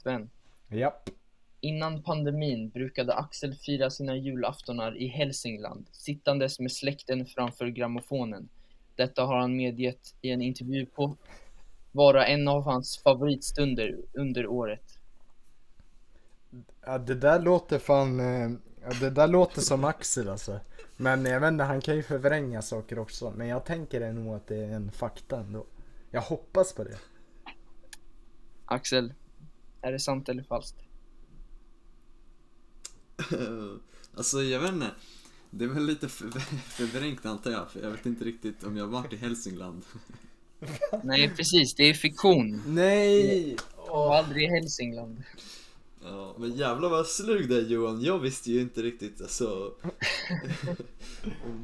[0.10, 0.30] Sven.
[0.68, 1.10] Japp.
[1.62, 8.50] Innan pandemin brukade Axel fira sina julaftonar i Hälsingland, sittandes med släkten framför grammofonen.
[8.96, 11.16] Detta har han medgett i en intervju på
[11.92, 15.00] vara en av hans favoritstunder under året.
[16.86, 18.50] Ja, det där låter fan, eh,
[18.82, 20.60] ja, det där låter som Axel alltså.
[20.98, 23.34] Men jag vet inte, han kan ju förvränga saker också.
[23.36, 25.66] Men jag tänker nog att det är en fakta ändå.
[26.12, 26.98] Jag hoppas på det.
[28.66, 29.14] Axel,
[29.82, 30.78] är det sant eller falskt?
[34.16, 34.92] alltså jag vet inte.
[35.52, 36.30] Det är väl lite för,
[36.70, 37.72] förvrängt antar jag.
[37.72, 39.84] För jag vet inte riktigt om jag har varit i Hälsingland.
[41.04, 42.62] Nej, precis, det är fiktion.
[42.68, 43.58] Nej!
[43.78, 45.24] Jag var aldrig i Hälsingland.
[46.04, 48.02] Ja, men jävlar vad slug där Johan.
[48.02, 49.74] Jag visste ju inte riktigt alltså.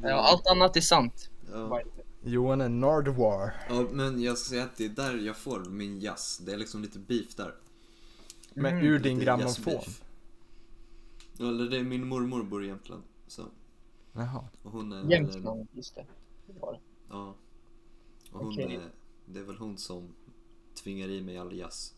[0.02, 1.30] Ja, allt annat är sant.
[1.52, 1.80] ja.
[2.24, 3.66] Johan är Nardwar.
[3.68, 6.38] ja, men jag ska säga att det är där jag får min jazz.
[6.46, 7.54] Det är liksom lite beef där.
[8.58, 9.80] Men Mm, ur din grammofon.
[11.38, 13.02] Ja, Eller det är min mormor bor i Jämtland.
[13.26, 13.42] Så.
[14.12, 14.44] Jaha.
[14.62, 16.06] Och hon är Jämtland, just det.
[16.46, 16.80] det var det.
[17.08, 17.34] Ja.
[18.32, 18.74] Och hon Okej.
[18.74, 18.90] är,
[19.26, 20.14] det är väl hon som
[20.82, 21.94] tvingar i mig all jazz.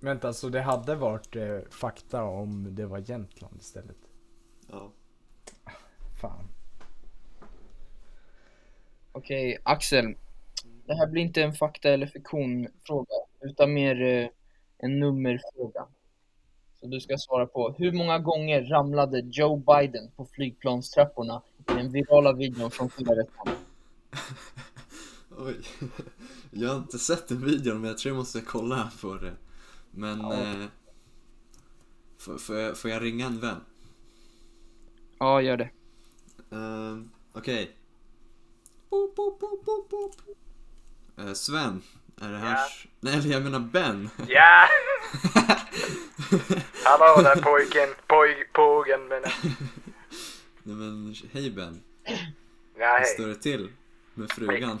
[0.00, 3.96] Vänta, så det hade varit eh, fakta om det var Jämtland istället?
[4.66, 4.92] Ja.
[6.20, 6.44] Fan.
[9.12, 10.14] Okej, Axel.
[10.86, 14.28] Det här blir inte en fakta eller fiktion-fråga, utan mer eh,
[14.78, 15.86] en nummerfråga.
[16.80, 21.92] Så du ska svara på, hur många gånger ramlade Joe Biden på flygplanstrapporna i den
[21.92, 23.54] virala videon från förra veckan?
[25.38, 25.56] Oj.
[26.50, 29.32] Jag har inte sett den videon men jag tror jag måste kolla på det.
[29.90, 30.20] Men...
[30.20, 30.34] Ja.
[30.34, 30.66] Eh,
[32.18, 33.60] får, får, jag, får jag ringa en vän?
[35.18, 35.70] Ja, gör det.
[36.56, 37.76] Uh, Okej.
[38.90, 39.40] Boop, boop.
[41.16, 41.82] Eh, Sven,
[42.20, 42.54] är det här...
[42.54, 42.66] Ja.
[43.00, 44.10] Nej, eller jag menar Ben.
[44.28, 44.68] Ja!
[46.84, 49.22] Hallå där pojken, poj, pågen men...
[50.62, 51.82] Nej men, hej Ben.
[52.78, 53.34] Ja, Hur står hej.
[53.34, 53.72] det till
[54.14, 54.80] med frugan?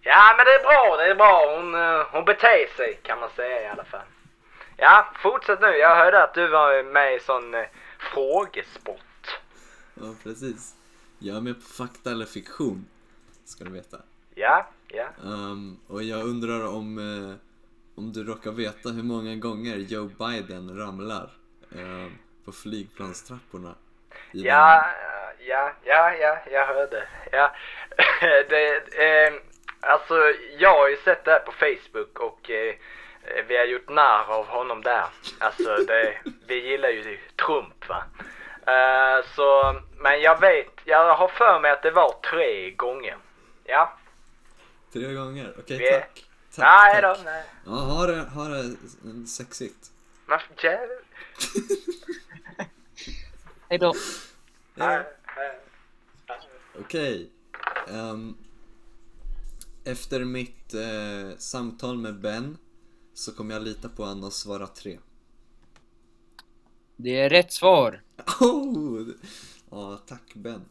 [0.00, 1.56] Ja men det är bra, det är bra.
[1.56, 4.06] Hon, eh, hon beter sig kan man säga i alla fall.
[4.76, 5.66] Ja, fortsätt nu.
[5.66, 7.66] Jag hörde att du var med i sån eh,
[7.98, 9.40] frågesport.
[9.94, 10.74] Ja, precis.
[11.18, 12.86] Jag är med på fakta eller fiktion,
[13.44, 13.98] ska du veta.
[14.34, 14.68] Ja,
[15.24, 17.36] Ehm, och jag undrar om, eh,
[17.94, 21.30] om du råkar veta hur många gånger Joe Biden ramlar
[21.76, 22.10] ehm,
[22.44, 23.74] på flygplanstrapporna.
[24.32, 24.84] Ja,
[25.38, 27.08] ja, ja, ja, jag hörde.
[27.32, 27.54] Ja.
[28.48, 29.32] det, eh,
[29.80, 30.14] alltså,
[30.58, 32.74] jag har ju sett det här på Facebook och eh,
[33.48, 35.04] vi har gjort narr av honom där.
[35.38, 38.04] Alltså, det, vi gillar ju Trump va.
[38.66, 43.16] Eh, så, men jag vet, jag har för mig att det var tre gånger.
[43.64, 43.92] Ja.
[44.92, 45.54] Tre gånger?
[45.58, 46.24] Okej, Vi- tack.
[46.54, 47.18] Tack, nej tack.
[47.18, 47.44] då, nej.
[47.66, 48.76] Ja, ha det, ha det
[49.26, 49.92] sexigt.
[50.26, 50.98] Men jävlar.
[53.68, 53.94] Hej då.
[56.80, 57.30] Okej.
[57.88, 58.34] ehm,
[59.84, 62.58] efter mitt eh, samtal med Ben
[63.14, 64.98] så kommer jag lita på honom och svara tre.
[66.96, 68.02] Det är rätt svar.
[68.40, 69.08] Oh!
[69.70, 70.64] Ja, tack Ben.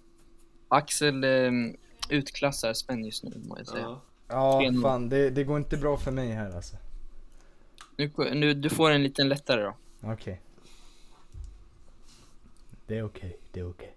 [0.68, 1.52] Axel eh,
[2.10, 3.84] utklassar Sven just nu, må jag säga.
[3.84, 4.02] Ja.
[4.28, 6.76] Ja, fan det, det går inte bra för mig här alltså.
[7.96, 9.76] Nu, nu, du får en liten lättare då.
[10.02, 10.42] Okej.
[12.88, 13.94] Det är okej, det är okej.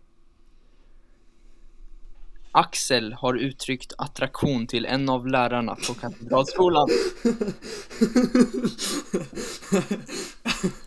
[2.53, 6.89] Axel har uttryckt attraktion till en av lärarna på Katedralskolan.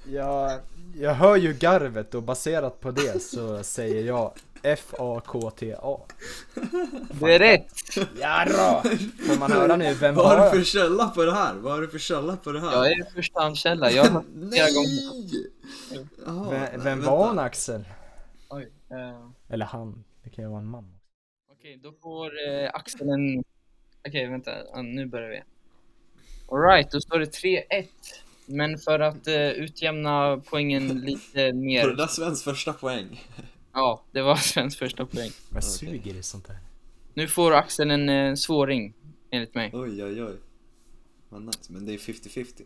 [0.06, 0.60] Jag,
[0.96, 4.32] jag hör ju garvet och baserat på det så säger jag
[4.63, 5.97] F-A-K-T-A.
[7.19, 7.97] Det är rätt!
[8.19, 8.82] Jarrå!
[9.28, 11.54] Får man höra nu, vem Vad har var du för källa på det här?
[11.54, 12.71] Vad har du för källa på det här?
[12.71, 15.49] Jag är förstahandskälla, jag har hört det flera gånger.
[15.91, 16.08] Nej!
[16.26, 17.12] Jaha, Vem, nej, vem vänta.
[17.12, 17.84] var hon Axel?
[18.49, 18.71] Oj.
[18.91, 20.95] eh, Eller han, det kan ju vara en man.
[21.52, 23.43] Okej, då får eh, Axel en...
[24.08, 24.52] Okej, vänta.
[24.73, 25.41] Ja, nu börjar vi.
[26.52, 27.86] Alright, då står det 3-1.
[28.45, 31.88] Men för att eh, utjämna poängen lite Var det mer...
[31.88, 33.23] där Svens första poäng?
[33.74, 35.32] Ja, det var Svens första poäng.
[35.50, 35.70] Jag Okej.
[35.70, 36.58] suger i sånt där.
[37.14, 38.94] Nu får Axel en eh, svåring,
[39.30, 39.72] enligt mig.
[39.74, 40.36] Oj, oj, oj.
[41.30, 42.64] Vad nice, men det är 50-50.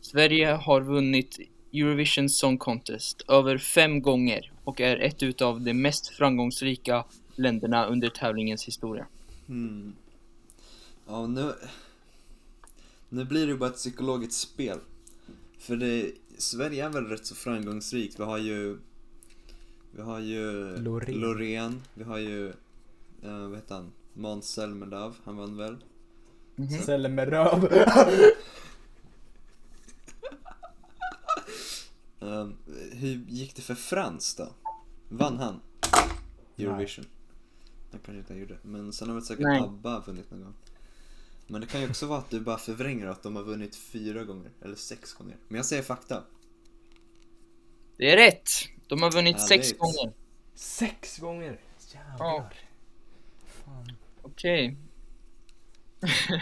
[0.00, 1.38] Sverige har vunnit
[1.72, 7.04] Eurovision Song Contest över fem gånger och är ett utav de mest framgångsrika
[7.36, 9.06] länderna under tävlingens historia.
[9.46, 9.94] Hmm.
[11.06, 11.52] Ja, nu...
[13.08, 14.78] Nu blir det bara ett psykologiskt spel.
[15.58, 16.12] För det...
[16.38, 18.20] Sverige är väl rätt så framgångsrikt.
[18.20, 18.78] Vi har ju...
[19.96, 20.76] Vi har ju...
[20.76, 21.20] Loreen.
[21.20, 21.82] Loreen.
[21.94, 22.52] Vi har ju...
[23.24, 23.92] Uh, vad heter han?
[24.12, 25.14] Måns Zelmerlöw.
[25.24, 25.76] Han vann väl?
[26.56, 27.16] Mhm.
[27.18, 27.72] Röv.
[32.20, 32.56] Ehm,
[32.92, 34.48] hur gick det för Frans då?
[35.08, 35.60] Vann han?
[36.58, 37.04] Eurovision?
[37.90, 38.58] Jag kanske inte gjorde.
[38.62, 39.60] Men sen har väl säkert Nej.
[39.60, 40.54] ABBA vunnit någon gång.
[41.46, 44.24] Men det kan ju också vara att du bara förvränger att de har vunnit fyra
[44.24, 44.50] gånger.
[44.62, 45.36] Eller sex gånger.
[45.48, 46.22] Men jag säger fakta.
[47.96, 48.73] Det är rätt!
[48.88, 49.78] De har vunnit sex Härligt.
[49.78, 50.12] gånger.
[50.54, 51.58] Sex gånger!
[51.94, 52.54] Jävlar.
[53.66, 53.84] Ja.
[54.22, 54.76] Okej.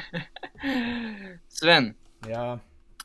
[1.48, 1.94] Sven,
[2.28, 2.58] Ja,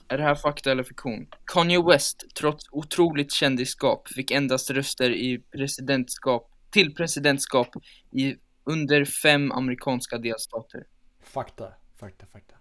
[0.08, 1.28] är det här fakta eller fiktion?
[1.46, 7.68] Kanye West, trots otroligt kändisskap, fick endast röster i presidentskap, till presidentskap
[8.12, 10.84] i under fem amerikanska delstater.
[11.24, 12.54] fakta, fakta, fakta.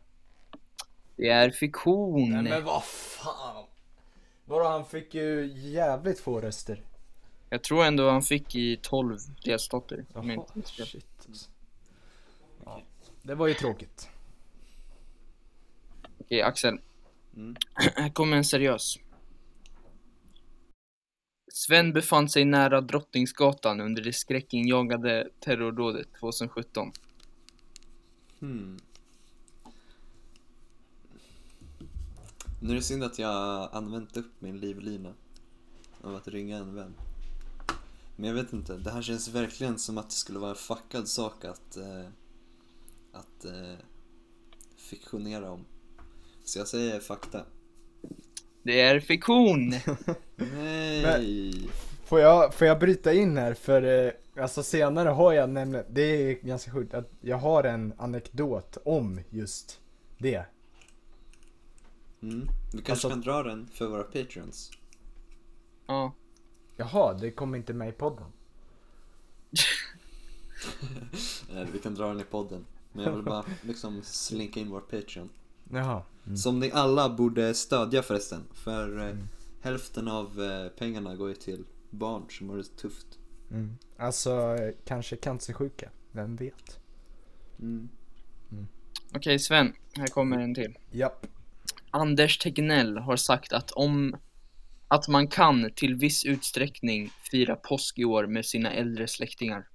[1.16, 2.30] Det är fiktion.
[2.30, 3.64] Nej men vad fan!
[4.48, 6.82] Vadå han fick ju jävligt få röster.
[7.50, 10.04] Jag tror ändå han fick i 12 delstater.
[10.14, 11.06] Jaha, shit.
[11.28, 11.50] alltså.
[12.64, 12.82] Ja,
[13.22, 14.08] det var ju tråkigt.
[16.18, 16.78] Okej, Axel.
[17.36, 17.56] Mm.
[17.74, 18.98] Här kommer en seriös.
[21.52, 26.92] Sven befann sig nära Drottningsgatan under det skräckinjagade terrordådet 2017.
[28.40, 28.78] Hmm.
[32.60, 35.14] Nu är det synd att jag använt upp min livlina
[36.00, 36.94] av att ringa en vän.
[38.16, 41.08] Men jag vet inte, det här känns verkligen som att det skulle vara en fuckad
[41.08, 42.06] sak att, eh,
[43.12, 43.78] att eh,
[44.76, 45.64] fiktionera om.
[46.44, 47.44] Så jag säger fakta.
[48.62, 49.74] Det är fiktion!
[51.02, 51.70] Nej!
[52.04, 56.02] Får jag, får jag bryta in här för eh, alltså senare har jag nämligen, det
[56.02, 59.80] är ganska sjukt att jag har en anekdot om just
[60.18, 60.44] det.
[62.22, 62.48] Mm.
[62.72, 64.70] Du kanske Alltså- kan dra den för våra patreons?
[65.86, 66.12] Ja.
[66.76, 68.26] Jaha, det kommer inte med i podden.
[71.54, 72.64] Eh, vi kan dra den i podden.
[72.92, 75.28] Men jag vill bara liksom slinka in vår patreon.
[75.70, 76.02] Jaha.
[76.26, 76.36] Mm.
[76.36, 78.44] Som ni alla borde stödja förresten.
[78.54, 79.16] För eh,
[79.60, 83.06] hälften av eh, pengarna går ju till barn som har det tufft.
[83.50, 83.78] Mm.
[83.96, 86.80] Alltså eh, kanske cancersjuka, vem vet?
[87.60, 87.88] Mm.
[89.14, 90.78] Okej Sven, här kommer en till.
[90.90, 91.26] Japp.
[91.96, 94.16] Anders Tegnell har sagt att om
[94.88, 99.68] att man kan till viss utsträckning fira påsk i år med sina äldre släktingar.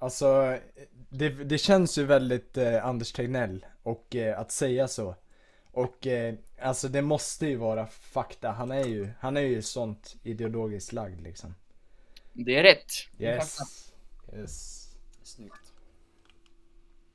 [0.00, 0.58] Alltså,
[1.08, 5.16] det, det känns ju väldigt eh, Anders Tegnell och eh, att säga så.
[5.72, 8.50] Och eh, alltså det måste ju vara fakta.
[8.50, 11.54] Han är ju, han är ju sånt ideologiskt lagd liksom.
[12.32, 12.92] Det är rätt.
[13.18, 13.56] Det är Yes.
[13.56, 14.36] fakta.
[14.36, 14.88] Yes.
[15.22, 15.72] Snyggt.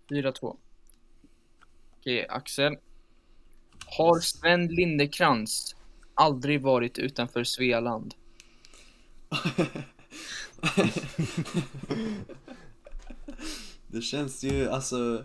[0.09, 0.57] 4-2.
[1.99, 2.77] Okej, Axel.
[3.97, 5.75] Har Sven Lindekrans
[6.13, 8.15] aldrig varit utanför Svealand?
[13.87, 15.23] Det känns ju, alltså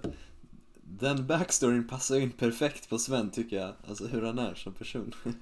[0.83, 5.15] Den backstoryn passar in perfekt på Sven tycker jag, alltså hur han är som person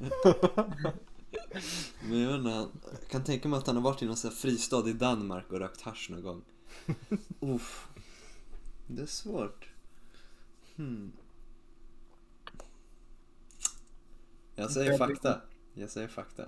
[2.08, 2.68] Men jag vet inte, jag
[3.10, 5.58] kan tänka mig att han har varit i någon sån här fristad i Danmark och
[5.58, 6.42] rökt hasch någon gång
[7.40, 7.88] Uff.
[8.86, 9.68] Det är svårt
[10.76, 11.12] hmm.
[14.56, 15.40] Jag säger fakta,
[15.74, 16.44] jag säger fakta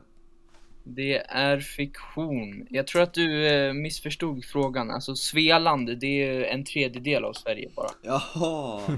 [0.84, 2.66] Det är fiktion.
[2.70, 4.90] Jag tror att du eh, missförstod frågan.
[4.90, 7.90] Alltså Svealand, det är en tredjedel av Sverige bara.
[8.02, 8.80] Jaha!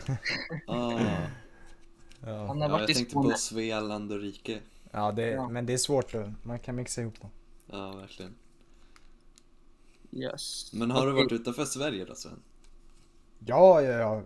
[0.66, 1.00] Ah.
[2.26, 4.58] Ja, Han har Ja, varit jag i tänkte på Svealand och rike
[4.90, 5.48] ja, det, Ja.
[5.48, 6.32] men det är svårt då.
[6.42, 7.30] Man kan mixa ihop dem.
[7.66, 8.34] Ja, verkligen
[10.12, 10.72] Yes.
[10.72, 11.24] Men har du Okej.
[11.24, 12.42] varit utanför Sverige då Sven?
[13.46, 14.22] Ja, ja, ja.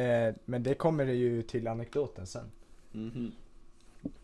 [0.00, 2.50] Eh, men det kommer det ju till anekdoten sen.
[2.92, 3.32] Mhm.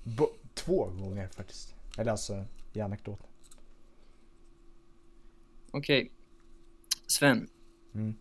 [0.03, 1.75] Bo- två gånger faktiskt.
[1.99, 3.27] Eller alltså i anekdoten.
[5.71, 6.13] Okej.
[7.07, 7.49] Sven.
[7.95, 8.15] Mm.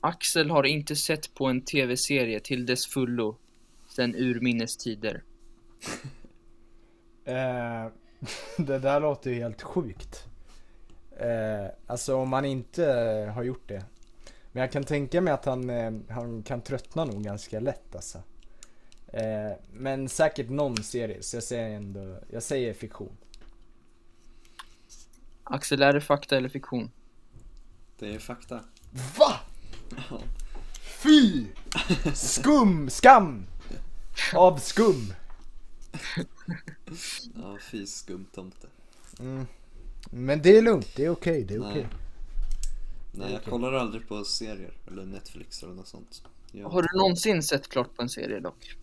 [0.00, 3.36] Axel har inte sett på en tv-serie till dess fullo
[3.88, 5.22] sen urminnes tider.
[7.24, 7.86] Eh,
[8.58, 10.24] det där låter ju helt sjukt.
[11.16, 12.84] Eh, alltså om man inte
[13.34, 13.84] har gjort det.
[14.52, 18.22] Men jag kan tänka mig att han, eh, han kan tröttna nog ganska lätt alltså.
[19.12, 23.16] Eh, men säkert någon serie, så jag säger ändå, jag säger fiktion.
[25.44, 26.90] Axel, är det fakta eller fiktion?
[27.98, 28.60] Det är fakta.
[29.18, 29.34] VA?
[31.02, 31.46] Fy!
[32.14, 32.90] Skum!
[32.90, 33.46] Skam!
[34.34, 35.14] Av skum!
[37.34, 38.66] Ja, fy skumtomte.
[39.20, 39.46] Mm.
[40.10, 41.70] Men det är lugnt, det är okej, det är Nej.
[41.70, 41.88] okej.
[43.12, 46.22] Nej, jag kollar aldrig på serier eller Netflix eller något sånt.
[46.52, 46.68] Jag...
[46.68, 48.76] Har du någonsin sett klart på en serie dock?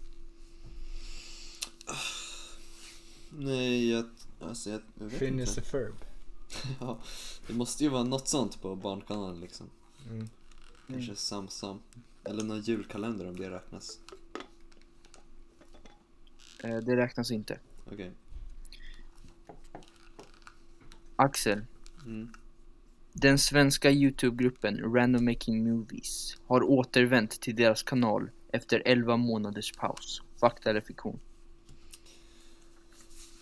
[3.29, 4.05] Nej, jag...
[4.39, 5.69] Alltså jag, jag vet Phineas inte.
[5.69, 5.95] Ferb.
[6.79, 6.99] Ja,
[7.47, 9.69] det måste ju vara något sånt på Barnkanalen liksom.
[10.09, 10.29] Mm.
[10.87, 11.79] Kanske Samsam.
[12.23, 13.99] Eller någon julkalender om det räknas.
[16.63, 17.59] Eh, det räknas inte.
[17.91, 18.11] Okej.
[21.15, 21.65] Axel.
[22.05, 22.29] Mm.
[23.13, 30.21] Den svenska Youtube-gruppen Random Making Movies har återvänt till deras kanal efter 11 månaders paus.
[30.39, 31.19] Fakta eller fiktion?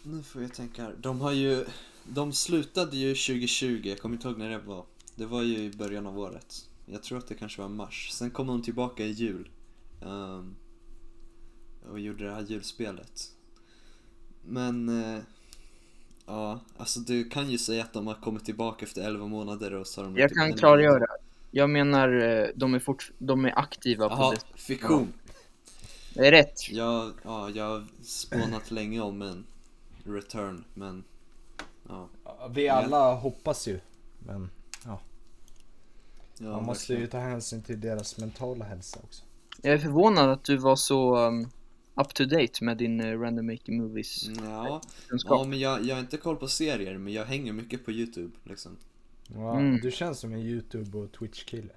[0.09, 0.95] Nu får jag tänka här.
[1.01, 1.65] De har ju...
[2.03, 4.85] De slutade ju 2020, jag kommer inte ihåg när det var.
[5.15, 6.69] Det var ju i början av året.
[6.85, 8.09] Jag tror att det kanske var mars.
[8.13, 9.49] Sen kom de tillbaka i jul.
[10.01, 10.55] ehm,
[11.91, 13.21] och gjorde det här julspelet.
[14.41, 14.89] Men...
[15.03, 15.19] eh,
[16.25, 19.87] ja, alltså du kan ju säga att de har kommit tillbaka efter 11 månader och
[19.87, 21.05] så har de Jag kan klargöra.
[21.51, 24.59] Jag menar, eh, de är, fort, de är aktiva på Jaha, det.
[24.61, 25.13] fiktion.
[26.13, 26.71] Det är rätt.
[26.71, 29.45] Jag, ja, jag har spånat länge om en
[30.07, 31.03] return, men...
[31.89, 32.09] Ja,
[32.49, 33.79] Vi alla hoppas ju.
[34.19, 34.49] Men
[34.85, 34.99] ja
[36.39, 37.01] man måste verkligen.
[37.01, 39.23] ju ta hänsyn till deras mentala hälsa också.
[39.61, 41.49] Jag är förvånad att du var så um,
[41.95, 44.81] up to date med din eh, Random Making Movies Ja,
[45.25, 48.35] ja men jag, jag har inte koll på serier men jag hänger mycket på YouTube
[48.43, 48.77] liksom.
[49.27, 49.79] Ja, Mm.
[49.81, 51.73] Du känns som en YouTube och Twitch-kille.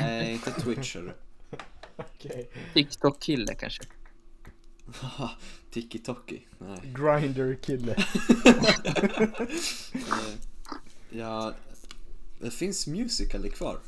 [0.00, 1.12] Nej, inte Twitch hörru.
[1.96, 2.50] Okej.
[2.74, 3.82] TikTok-kille kanske.
[5.72, 6.78] Tiki-Toki, nej.
[6.94, 7.96] Grinder-kille.
[9.94, 10.34] Eh,
[11.18, 11.54] Ja,
[12.40, 13.78] det finns Musical.ly kvar?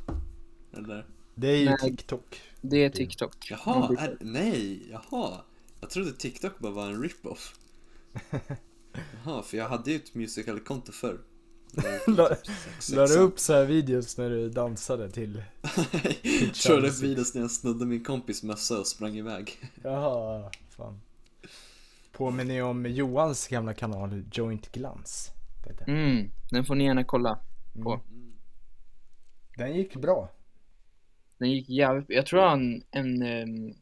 [0.76, 1.06] Eller?
[1.34, 1.78] Det är ju Nej.
[1.80, 2.40] TikTok.
[2.60, 3.50] Det är TikTok.
[3.50, 5.40] Jaha, är, nej, jaha.
[5.80, 7.54] Jag trodde TikTok bara var en rip-off.
[9.24, 11.18] Jaha, för jag hade ju ett Musical.ly-konto förr.
[12.06, 15.42] La- Sex- La du upp så här videos när du dansade till?
[16.52, 19.58] Körde upp videos när jag snodde min kompis mössa och sprang iväg.
[19.82, 21.00] Jaha, fan.
[22.12, 25.30] Påminner ju om Johans gamla kanal Joint Glans.
[25.86, 27.38] Mm, den får ni gärna kolla
[27.82, 27.92] på.
[28.10, 28.32] Mm.
[29.56, 30.30] Den gick bra.
[31.38, 33.74] Den gick jävligt Jag tror han en um,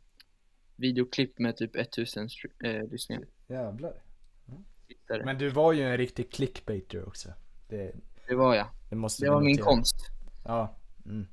[0.77, 3.25] videoklipp med typ 1000 str- eh, lyssningar.
[3.47, 3.95] Jävlar.
[4.89, 5.25] Tittare.
[5.25, 7.29] Men du var ju en riktig clickbaiter också.
[7.69, 7.93] Det,
[8.29, 8.67] Det var jag.
[8.91, 9.97] det måste Det var min konst.
[10.45, 10.77] Ja.
[11.07, 11.27] Mm.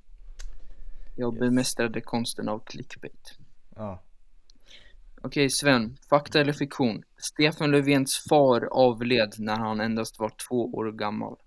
[1.16, 1.40] Jag Yes.
[1.40, 3.38] bemästrade konsten av clickbait.
[3.76, 4.04] Ja.
[5.22, 7.04] Okej Sven, fakta eller fiktion?
[7.18, 11.38] Stefan Löfvens far avled när han endast var två år gammal.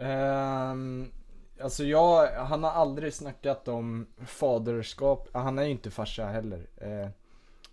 [0.00, 1.12] Ehm,
[1.60, 6.66] alltså jag, han har aldrig snackat om faderskap, han är ju inte farsa heller.
[6.76, 7.10] Eh,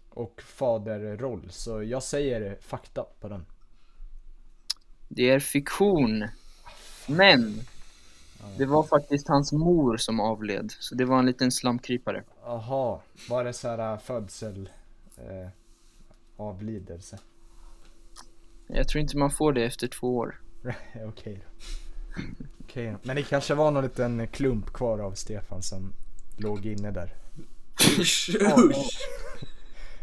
[0.09, 3.45] och faderroll, så jag säger fakta på den.
[5.07, 6.27] Det är fiktion.
[7.07, 7.61] Men
[8.57, 12.23] det var faktiskt hans mor som avled, så det var en liten slamkrypare.
[12.45, 14.69] Aha, var det så här äh, födsel,
[15.17, 15.49] eh,
[16.37, 17.19] avlidelse?
[18.67, 20.41] Jag tror inte man får det efter två år.
[21.05, 21.71] Okej då.
[22.63, 22.97] Okej då.
[23.03, 25.93] Men det kanske var någon liten klump kvar av Stefan som
[26.37, 27.13] låg inne där.
[27.99, 28.29] Usch.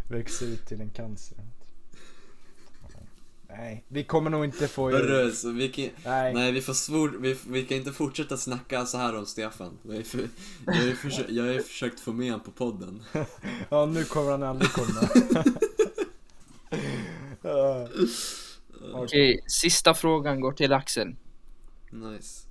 [0.09, 1.39] Växer ut till en cancer.
[3.57, 4.87] Nej, vi kommer nog inte få...
[5.55, 6.35] Vi kan, Nej.
[6.35, 9.79] nej vi får svor, vi, vi kan inte fortsätta snacka så här om Stefan.
[9.83, 10.29] Jag för,
[10.67, 13.03] jag har ju försökt, jag har ju försökt få med honom på podden.
[13.69, 15.09] Ja, nu kommer han aldrig komma.
[18.95, 21.17] Okej, sista frågan går till Axel.
[21.91, 22.49] Nice.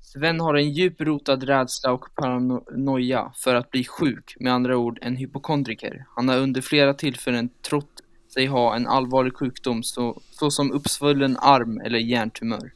[0.00, 4.98] Sven har en djup rotad rädsla och paranoia för att bli sjuk, med andra ord
[5.02, 6.06] en hypokondriker.
[6.14, 8.02] Han har under flera tillfällen trott
[8.36, 12.72] sig ha en allvarlig sjukdom så, såsom uppsvullen arm eller hjärntumör.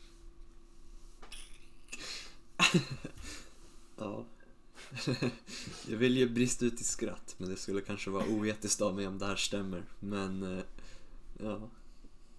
[3.99, 4.25] Ja.
[5.89, 9.07] Jag vill ju brista ut i skratt, men det skulle kanske vara oetiskt av mig
[9.07, 9.83] om det här stämmer.
[10.01, 10.65] Men, eh,
[11.43, 11.61] ja.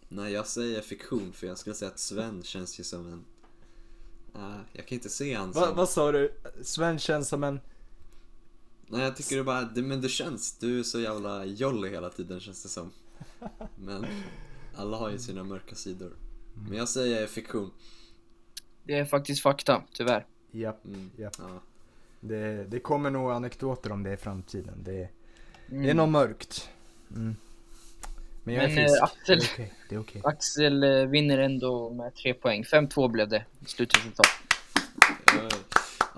[0.09, 3.25] Nej, jag säger fiktion, för jag skulle säga att Sven känns ju som en...
[4.35, 5.61] Uh, jag kan inte se han som...
[5.61, 6.33] Va, vad sa du?
[6.61, 7.59] Sven känns som en...
[8.87, 12.09] Nej, jag tycker det bara, det, men det känns, du är så jävla jolly hela
[12.09, 12.91] tiden känns det som.
[13.75, 14.05] Men
[14.75, 16.11] alla har ju sina mörka sidor.
[16.69, 17.71] Men jag säger fiktion.
[18.83, 20.25] Det är faktiskt fakta, tyvärr.
[20.51, 21.11] Japp, Mm.
[21.17, 21.35] japp.
[21.39, 21.61] Ja.
[22.19, 24.83] Det, det kommer nog anekdoter om det i framtiden.
[24.83, 25.09] Det,
[25.69, 25.83] Mm.
[25.83, 26.69] det är nog mörkt.
[27.15, 27.35] Mm.
[28.43, 29.01] Men jag är Men, eh, frisk.
[29.03, 29.73] Axel- Det är okej.
[29.89, 30.21] Det är okej.
[30.25, 32.63] Axel eh, vinner ändå med tre poäng.
[32.63, 34.27] 5-2 blev det slutresultat.
[35.35, 35.57] Eh,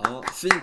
[0.04, 0.54] Ja, fint,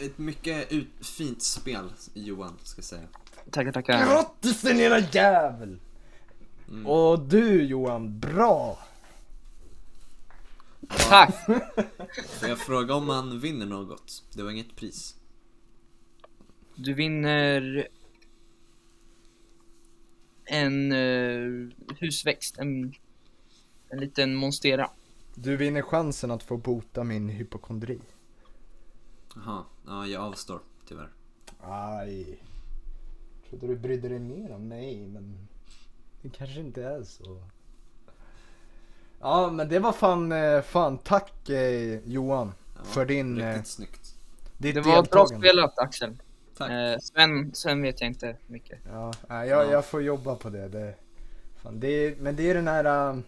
[0.00, 3.08] ett mycket ut, fint spel Johan, ska jag säga.
[3.50, 4.06] Tackar, tackar.
[4.06, 5.80] Grattis din lilla jävel!
[6.68, 6.86] Mm.
[6.86, 8.78] Och du Johan, bra!
[10.88, 11.34] Tack!
[12.40, 14.24] Får jag fråga om man vinner något?
[14.32, 15.16] Det var inget pris.
[16.74, 17.88] Du vinner
[20.44, 21.68] en eh,
[22.00, 22.94] husväxt, en,
[23.88, 24.90] en liten monstera.
[25.34, 28.00] Du vinner chansen att få bota min hypokondri.
[29.34, 31.12] Jaha, ja jag avstår tyvärr.
[31.60, 32.38] Aj.
[33.48, 35.48] Trodde du brydde dig mer om mig, men
[36.22, 37.42] det kanske inte är så.
[39.20, 43.66] Ja, men det var fan, eh, fan tack eh, Johan Ja, för din, eh, Riktigt
[43.66, 44.14] snyggt.
[44.58, 46.16] ditt Det var bra spelat Axel.
[46.56, 46.70] Tack.
[46.70, 48.78] Eh, Sven, Sven vet jag inte mycket.
[48.92, 49.64] Ja, jag, Ja.
[49.70, 50.68] jag får jobba på det.
[50.68, 50.94] det,
[51.56, 53.18] fan, det är, men det är den här äh,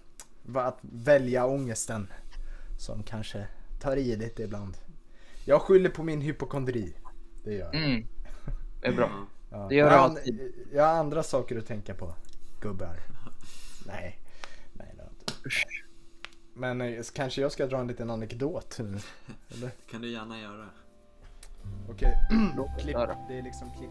[0.43, 2.09] va- att välja ångesten
[2.79, 3.47] som kanske
[3.81, 4.77] tar i lite ibland.
[5.45, 6.93] Jag skyller på min hypokondri.
[7.45, 7.75] Det gör jag.
[7.75, 8.07] Mm.
[8.81, 9.11] Det är bra.
[9.51, 9.67] Ja.
[9.69, 10.53] Det gör jag, du alltid.
[10.73, 12.15] jag har andra saker att tänka på.
[12.61, 13.01] Gubbar.
[13.87, 14.19] Nej.
[14.73, 15.33] Nej, det har inte.
[16.55, 18.99] Men eh, kanske jag ska dra en liten anekdot nu.
[19.49, 19.71] Eller?
[19.91, 20.67] kan du gärna göra.
[21.91, 22.15] Okej.
[22.81, 22.97] Klipp.
[23.29, 23.91] Det är liksom klipp.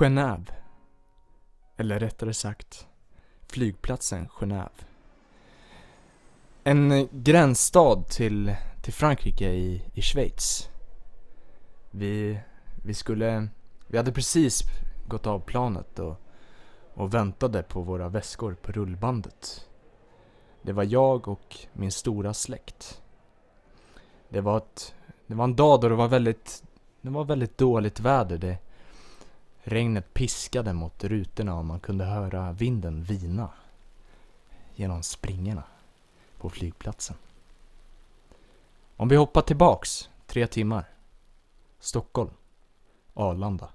[0.00, 0.44] Genève.
[1.76, 2.86] Eller rättare sagt,
[3.46, 4.84] flygplatsen Genève.
[6.64, 10.68] En gränsstad till, till Frankrike i, i Schweiz.
[11.90, 12.40] Vi,
[12.84, 13.48] vi skulle,
[13.86, 14.62] vi hade precis
[15.08, 16.20] gått av planet och,
[16.94, 19.68] och väntade på våra väskor på rullbandet.
[20.62, 23.02] Det var jag och min stora släkt.
[24.28, 24.94] Det var, ett,
[25.26, 26.62] det var en dag då det var väldigt,
[27.00, 28.38] det var väldigt dåligt väder.
[28.38, 28.58] Det,
[29.62, 33.50] regnet piskade mot rutorna och man kunde höra vinden vina
[34.74, 35.62] genom springorna
[36.38, 37.16] på flygplatsen.
[38.96, 40.84] Om vi hoppar tillbaks tre timmar.
[41.78, 42.30] Stockholm.
[43.14, 43.70] Arlanda.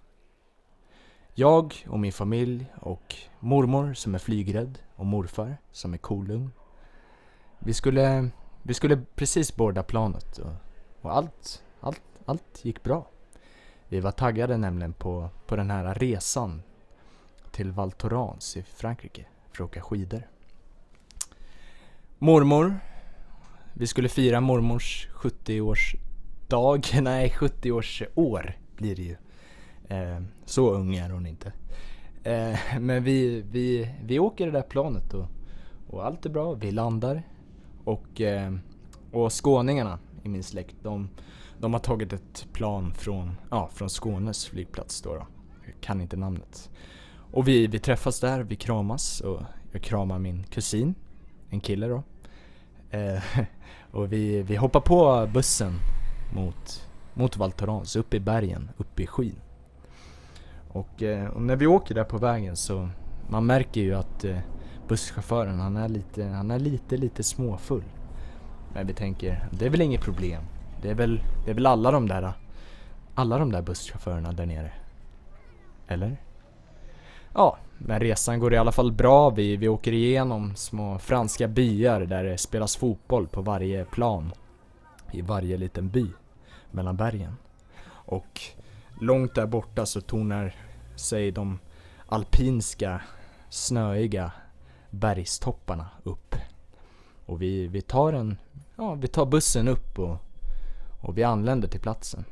[1.33, 6.51] Jag och min familj och mormor som är flygrädd och morfar som är kolugn.
[7.59, 8.29] Vi skulle,
[8.61, 10.53] vi skulle precis borda planet och,
[11.01, 13.07] och allt, allt, allt gick bra.
[13.88, 16.61] Vi var taggade nämligen på, på den här resan
[17.51, 20.27] till Val Thorens i Frankrike för att åka skidor.
[22.19, 22.79] Mormor,
[23.73, 29.15] vi skulle fira mormors 70-årsdag, nej 70-årsår blir det ju.
[29.88, 31.53] Eh, så ung är hon inte.
[32.23, 35.25] Eh, men vi, vi, vi åker det där planet och,
[35.88, 37.23] och allt är bra, vi landar.
[37.83, 38.55] Och, eh,
[39.11, 41.09] och skåningarna i min släkt, de,
[41.66, 45.28] de har tagit ett plan från, ja, från Skånes flygplats då, då.
[45.66, 46.70] Jag kan inte namnet.
[47.32, 49.41] Och vi, vi träffas där, vi kramas och
[49.72, 50.95] jag kramar min kusin,
[51.49, 52.03] en kille då.
[52.89, 53.24] Eh,
[53.91, 55.74] och vi, vi hoppar på bussen
[56.36, 59.39] mot, mot Val Thorens, upp i bergen, upp i skyn.
[60.68, 62.89] Och, eh, och när vi åker där på vägen så
[63.30, 64.38] man märker ju att eh,
[64.88, 67.84] busschauffören han är lite, han är lite, lite småfull.
[68.74, 70.43] Men vi tänker, det är väl inget problem.
[70.82, 72.34] Det är väl, det är väl alla de där,
[73.15, 74.71] alla de där busschaufförerna där nere.
[75.88, 76.17] Eller?
[77.34, 79.30] Ja, men resan går i alla fall bra.
[79.30, 84.32] Vi, vi åker igenom små franska byar där det spelas fotboll på varje plan.
[85.11, 86.07] I varje liten by
[86.71, 87.38] mellan bergen.
[87.88, 88.41] Och
[88.99, 90.55] långt där borta så tornar
[90.95, 91.59] sig de
[92.05, 93.01] alpinska,
[93.49, 94.32] snöiga
[94.89, 96.36] bergstopparna upp.
[97.26, 98.38] Och vi, vi tar en,
[98.76, 100.17] ja vi tar bussen upp och,
[101.06, 102.26] och vi anländer till platsen.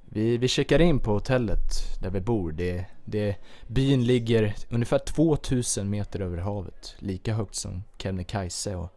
[0.00, 2.52] Vi, vi checkar in på hotellet där vi bor.
[2.52, 3.36] Det, det,
[3.66, 6.94] byn ligger ungefär 2000 meter över havet.
[6.98, 8.88] Lika högt som Kebnekaise och,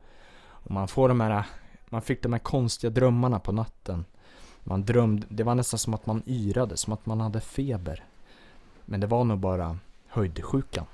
[0.43, 1.45] och man får de här,
[1.89, 4.05] man fick de här konstiga drömmarna på natten.
[4.63, 8.03] Man drömde, det var nästan som att man yrade, som att man hade feber.
[8.85, 9.77] Men det var nog bara
[10.07, 10.85] höjdsjukan.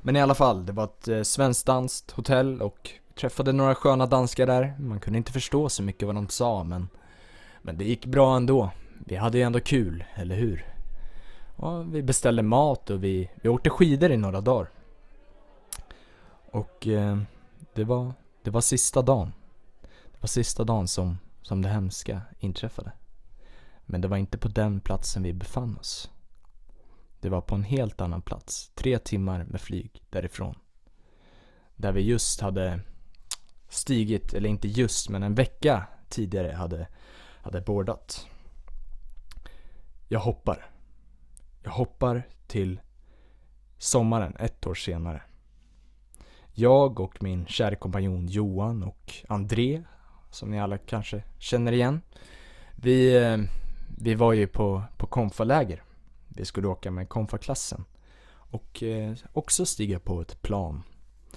[0.00, 4.46] Men i alla fall, det var ett eh, danskt hotell och träffade några sköna danskar
[4.46, 4.74] där.
[4.78, 6.88] Man kunde inte förstå så mycket vad de sa men,
[7.62, 8.70] men det gick bra ändå.
[9.06, 10.66] Vi hade ju ändå kul, eller hur?
[11.56, 14.70] Och vi beställde mat och vi, vi åkte skidor i några dagar.
[16.52, 17.18] Och eh,
[17.74, 19.32] det, var, det var sista dagen.
[19.82, 22.92] Det var sista dagen som, som det hemska inträffade.
[23.86, 26.10] Men det var inte på den platsen vi befann oss.
[27.20, 30.54] Det var på en helt annan plats, tre timmar med flyg därifrån.
[31.76, 32.80] Där vi just hade
[33.72, 36.86] stigit, eller inte just, men en vecka tidigare hade,
[37.42, 38.26] hade bordat.
[40.08, 40.66] Jag hoppar.
[41.62, 42.80] Jag hoppar till
[43.78, 45.22] sommaren ett år senare.
[46.52, 49.82] Jag och min kära kompanjon Johan och André,
[50.30, 52.00] som ni alla kanske känner igen.
[52.76, 53.20] Vi,
[53.98, 55.82] vi var ju på, på konfaläger
[56.36, 57.84] vi skulle åka med konfaklassen.
[58.28, 60.82] Och eh, också stiga på ett plan.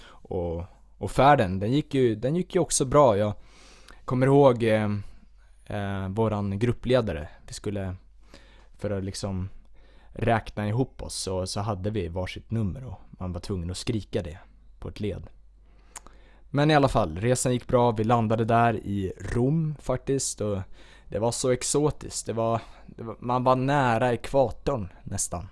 [0.06, 0.64] Och,
[0.98, 3.18] och färden, den gick, ju, den gick ju också bra.
[3.18, 3.34] Jag
[4.06, 4.90] kommer ihåg eh,
[5.66, 7.28] eh, våran gruppledare.
[7.48, 7.96] Vi skulle,
[8.78, 9.50] för att liksom
[10.14, 14.22] räkna ihop oss, så, så hade vi varsitt nummer och man var tvungen att skrika
[14.22, 14.38] det
[14.80, 15.28] på ett led.
[16.50, 17.92] Men i alla fall, resan gick bra.
[17.92, 20.60] Vi landade där i Rom faktiskt och
[21.08, 22.26] det var så exotiskt.
[22.26, 25.48] Det var, det var, man var nära ekvatorn nästan.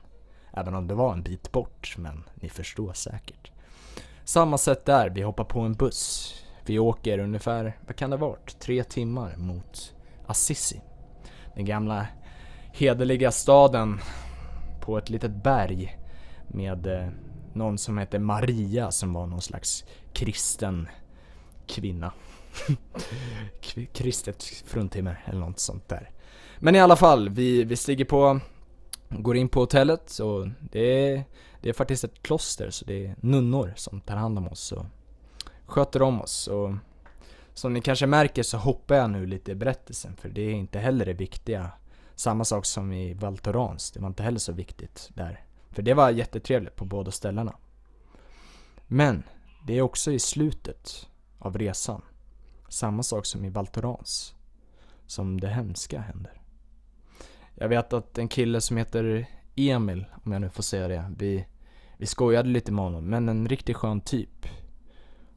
[0.53, 3.53] Även om det var en bit bort, men ni förstår säkert.
[4.26, 6.36] Samma sätt där, vi hoppar på en buss.
[6.65, 9.93] Vi åker ungefär, vad kan det varit, tre timmar mot
[10.28, 10.82] Assisi.
[11.55, 12.07] Den gamla
[12.74, 13.99] hederliga staden
[14.82, 15.97] på ett litet berg
[16.47, 17.07] med eh,
[17.53, 20.88] någon som hette Maria som var någon slags kristen
[21.67, 22.11] kvinna.
[23.93, 26.09] Kristet fruntimmer eller något sånt där.
[26.59, 28.39] Men i alla fall, vi, vi stiger på,
[29.09, 31.24] går in på hotellet och det är,
[31.64, 34.86] det är faktiskt ett kloster så det är nunnor som tar hand om oss och
[35.66, 36.47] sköter om oss.
[36.47, 36.74] Och
[37.53, 40.80] som ni kanske märker så hoppar jag nu lite i berättelsen för det är inte
[40.80, 41.72] heller det viktiga
[42.16, 45.43] Samma sak som i Val Thorens, det var inte heller så viktigt där.
[45.72, 47.55] För det var jättetrevligt på båda ställena.
[48.88, 49.24] Men
[49.68, 51.07] det är också i slutet
[51.39, 52.01] av resan,
[52.70, 54.36] samma sak som i Val Thorens,
[55.07, 56.41] som det hemska händer.
[57.55, 61.45] Jag vet att en kille som heter Emil, om jag nu får säga det, vi,
[62.04, 64.47] vi skojade lite med honom, men en riktigt skön typ.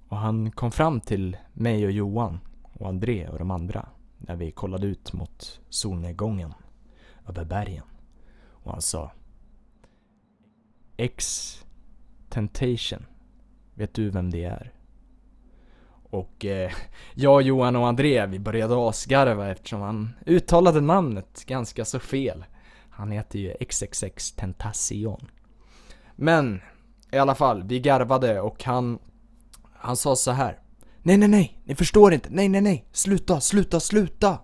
[0.08, 3.88] Och han kom fram till mig och Johan och André och de andra
[4.18, 6.54] när vi kollade ut mot solnedgången
[7.28, 7.82] över bergen.
[8.50, 9.12] Och han sa
[10.96, 11.54] X
[12.28, 13.06] Tentation.
[13.74, 14.72] Vet du vem det är?
[16.10, 16.72] Och eh,
[17.14, 22.44] jag, Johan och André, vi började asgarva eftersom han uttalade namnet ganska så fel.
[22.90, 25.30] Han heter ju XXX Tentacion.
[26.16, 26.60] Men
[27.10, 28.98] i alla fall, vi garvade och han,
[29.72, 30.60] han sa så här.
[31.02, 32.28] Nej, nej, nej, ni förstår inte.
[32.30, 34.38] Nej, nej, nej, sluta, sluta, sluta.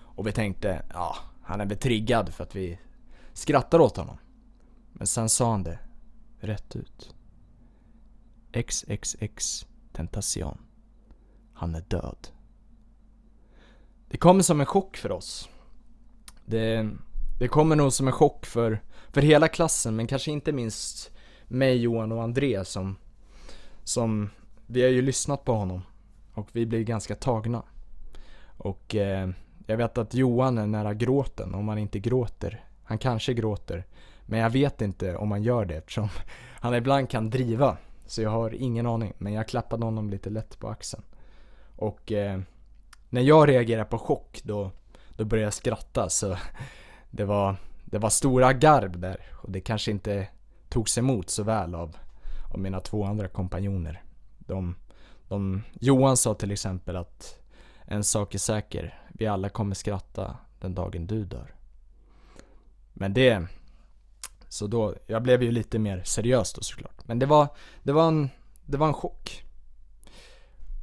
[0.00, 2.78] Och vi tänkte, ja, han är väl triggad för att vi
[3.32, 4.16] skrattar åt honom.
[4.92, 5.78] Men sen sa han det
[6.40, 7.14] rätt ut.
[8.52, 10.58] XXX Tentacion.
[11.52, 12.28] Han är död.
[14.08, 15.48] Det kommer som en chock för oss.
[16.44, 16.90] Det,
[17.38, 18.82] det kommer nog som en chock för,
[19.12, 21.10] för hela klassen, men kanske inte minst
[21.48, 22.96] mig, Johan och André som,
[23.84, 24.30] som
[24.66, 25.82] vi har ju lyssnat på honom
[26.34, 27.62] och vi blir ganska tagna.
[28.56, 29.28] Och eh,
[29.66, 32.64] jag vet att Johan är nära gråten om han inte gråter.
[32.84, 33.84] Han kanske gråter,
[34.26, 36.08] men jag vet inte om han gör det eftersom
[36.60, 37.76] han ibland kan driva.
[38.06, 41.02] Så jag har ingen aning, men jag klappade honom lite lätt på axeln.
[41.76, 42.40] Och eh,
[43.10, 44.70] när jag reagerar på chock då,
[45.16, 46.36] då börjar jag skratta så
[47.16, 50.28] det var, det var stora garb där och det kanske inte
[50.68, 51.96] togs emot så väl av,
[52.52, 54.02] av mina två andra kompanjoner.
[54.38, 54.76] De,
[55.28, 57.38] de, Johan sa till exempel att
[57.84, 61.54] en sak är säker, vi alla kommer skratta den dagen du dör.
[62.92, 63.46] Men det,
[64.48, 67.08] så då, jag blev ju lite mer seriös då såklart.
[67.08, 67.48] Men det var,
[67.82, 68.30] det var en,
[68.66, 69.44] det var en chock.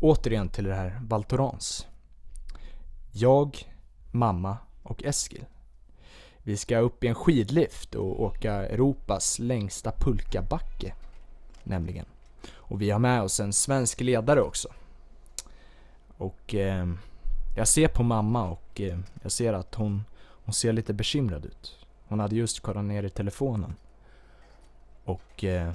[0.02, 1.88] Återigen till det här Valtorans.
[3.12, 3.58] Jag,
[4.12, 5.46] mamma och Eskil.
[6.44, 10.94] Vi ska upp i en skidlift och åka Europas längsta pulkabacke.
[11.64, 12.06] Nämligen.
[12.54, 14.68] Och vi har med oss en svensk ledare också.
[16.18, 16.94] Och eh,
[17.56, 20.04] jag ser på mamma och eh, jag ser att hon,
[20.46, 21.86] hon ser lite bekymrad ut.
[22.08, 23.76] Hon hade just kollat ner i telefonen.
[25.06, 25.72] Och, eh,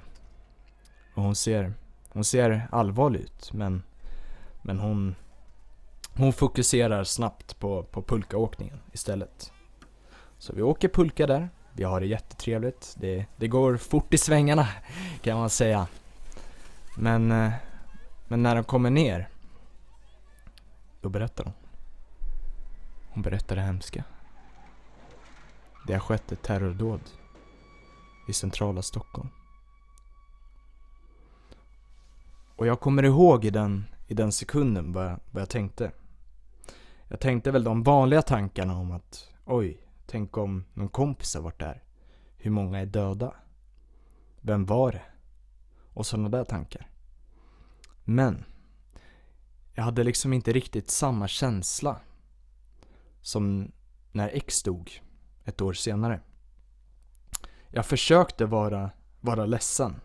[1.14, 1.72] och hon ser,
[2.08, 3.82] hon ser allvarlig ut men,
[4.62, 5.14] men hon,
[6.16, 9.52] hon fokuserar snabbt på, på pulkaåkningen istället.
[10.38, 14.68] Så vi åker pulka där, vi har det jättetrevligt, det, det går fort i svängarna
[15.22, 15.86] kan man säga.
[16.96, 17.52] Men, eh,
[18.28, 19.28] men när de kommer ner,
[21.00, 21.52] då berättar hon.
[23.10, 24.04] Hon berättar det hemska.
[25.86, 27.00] Det har skett ett terrordåd
[28.28, 29.28] i centrala Stockholm.
[32.56, 35.92] Och jag kommer ihåg i den, i den sekunden vad jag, vad jag tänkte.
[37.08, 41.60] Jag tänkte väl de vanliga tankarna om att oj, tänk om någon kompis har varit
[41.60, 41.82] där.
[42.36, 43.34] Hur många är döda?
[44.40, 45.02] Vem var det?
[45.92, 46.90] Och sådana där tankar.
[48.04, 48.44] Men
[49.74, 52.00] jag hade liksom inte riktigt samma känsla
[53.20, 53.72] som
[54.12, 55.02] när X dog
[55.44, 56.20] ett år senare.
[57.68, 58.90] Jag försökte vara,
[59.20, 60.00] vara ledsen.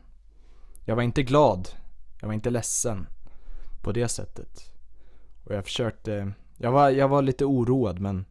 [0.86, 1.70] Jag var inte glad,
[2.20, 3.08] jag var inte ledsen
[3.82, 4.74] på det sättet.
[5.43, 8.26] Och jag försökte, jag var, jag var lite oroad men,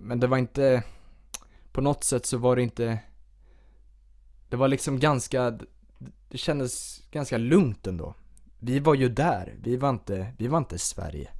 [0.00, 0.82] men det var inte,
[1.72, 2.98] på något sätt så var det inte,
[4.48, 5.58] det var liksom ganska,
[6.28, 8.14] det kändes ganska lugnt ändå.
[8.58, 11.30] Vi var ju där, vi var inte, vi var inte Sverige.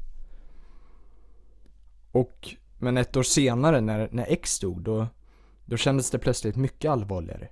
[2.12, 5.06] Och, men ett år senare när, när X dog, då,
[5.64, 7.48] då kändes det plötsligt mycket allvarligare.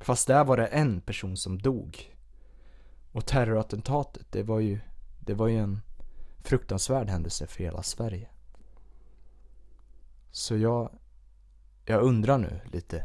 [0.00, 2.16] Fast där var det en person som dog.
[3.12, 4.78] Och terrorattentatet, det var ju,
[5.20, 5.80] det var ju en
[6.44, 8.28] fruktansvärd händelse för hela Sverige.
[10.36, 10.90] Så jag,
[11.84, 13.04] jag undrar nu lite.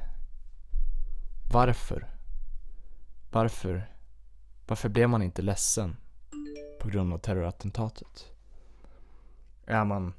[1.52, 2.10] Varför?
[3.32, 3.92] Varför?
[4.68, 5.96] Varför blev man inte ledsen
[6.82, 8.32] på grund av terrorattentatet?
[9.66, 10.14] Är man,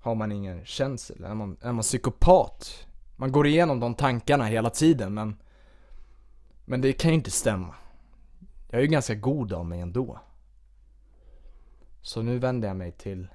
[0.00, 1.24] har man ingen känsel?
[1.24, 2.86] Är man, är man psykopat?
[3.16, 5.36] Man går igenom de tankarna hela tiden men
[6.64, 7.74] Men det kan ju inte stämma.
[8.70, 10.20] Jag är ju ganska god av mig ändå.
[12.00, 13.28] Så nu vänder jag mig till,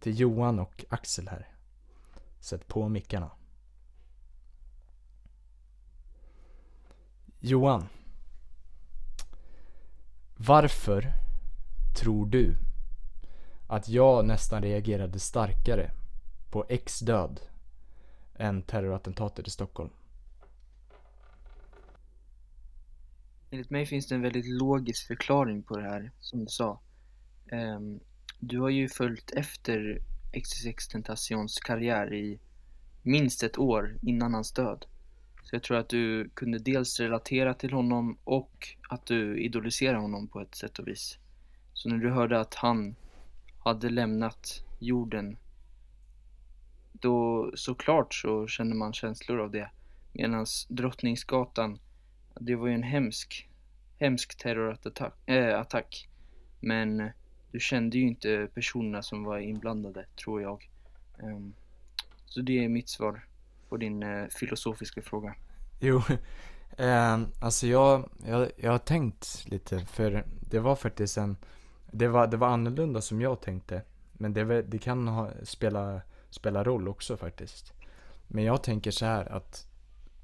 [0.00, 1.55] till Johan och Axel här.
[2.46, 3.30] Sätt på mickarna.
[7.40, 7.88] Johan.
[10.36, 11.12] Varför
[12.00, 12.56] tror du
[13.66, 15.90] att jag nästan reagerade starkare
[16.50, 17.40] på X död
[18.34, 19.90] än terrorattentatet i Stockholm.
[23.50, 26.80] Enligt mig finns det en väldigt logisk förklaring på det här, som du sa.
[27.52, 28.00] Ehm,
[28.40, 30.02] du har ju följt efter
[30.40, 32.40] XXX Tentacions karriär i
[33.02, 34.86] minst ett år innan hans död.
[35.42, 40.28] Så jag tror att du kunde dels relatera till honom och att du idoliserar honom
[40.28, 41.18] på ett sätt och vis.
[41.72, 42.94] Så när du hörde att han
[43.64, 45.36] hade lämnat jorden,
[46.92, 49.70] då såklart så känner man känslor av det.
[50.12, 51.78] Medan Drottningsgatan,
[52.40, 53.48] det var ju en hemsk,
[53.98, 55.14] hemsk terrorattack.
[55.26, 56.08] Äh, attack.
[56.60, 57.10] Men
[57.56, 60.70] du kände ju inte personerna som var inblandade, tror jag.
[61.18, 61.54] Ehm,
[62.26, 63.24] så det är mitt svar
[63.68, 65.34] på din eh, filosofiska fråga.
[65.80, 66.02] Jo,
[66.76, 71.36] eh, alltså jag, jag, jag har tänkt lite för det var faktiskt en,
[71.90, 73.82] det var, det var annorlunda som jag tänkte.
[74.12, 76.00] Men det, det kan ha, spela,
[76.30, 77.72] spela roll också faktiskt.
[78.26, 79.66] Men jag tänker så här att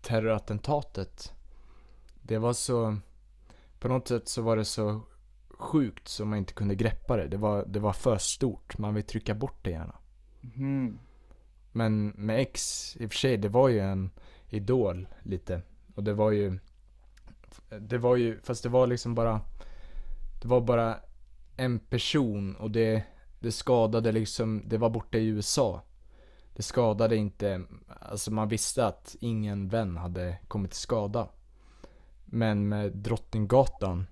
[0.02, 1.32] terrorattentatet,
[2.22, 2.96] det var så,
[3.78, 5.00] på något sätt så var det så
[5.62, 7.28] sjukt så man inte kunde greppa det.
[7.28, 9.94] Det var, det var för stort, man vill trycka bort det gärna.
[10.40, 10.98] Mhm.
[11.72, 14.10] Men med X, i och för sig, det var ju en
[14.48, 15.62] idol lite.
[15.94, 16.58] Och det var ju,
[17.80, 19.40] det var ju, fast det var liksom bara,
[20.42, 20.96] det var bara
[21.56, 23.02] en person och det,
[23.40, 25.82] det skadade liksom, det var borta i USA.
[26.54, 27.62] Det skadade inte,
[28.00, 31.28] alltså man visste att ingen vän hade kommit till skada.
[32.24, 34.06] Men med Drottninggatan,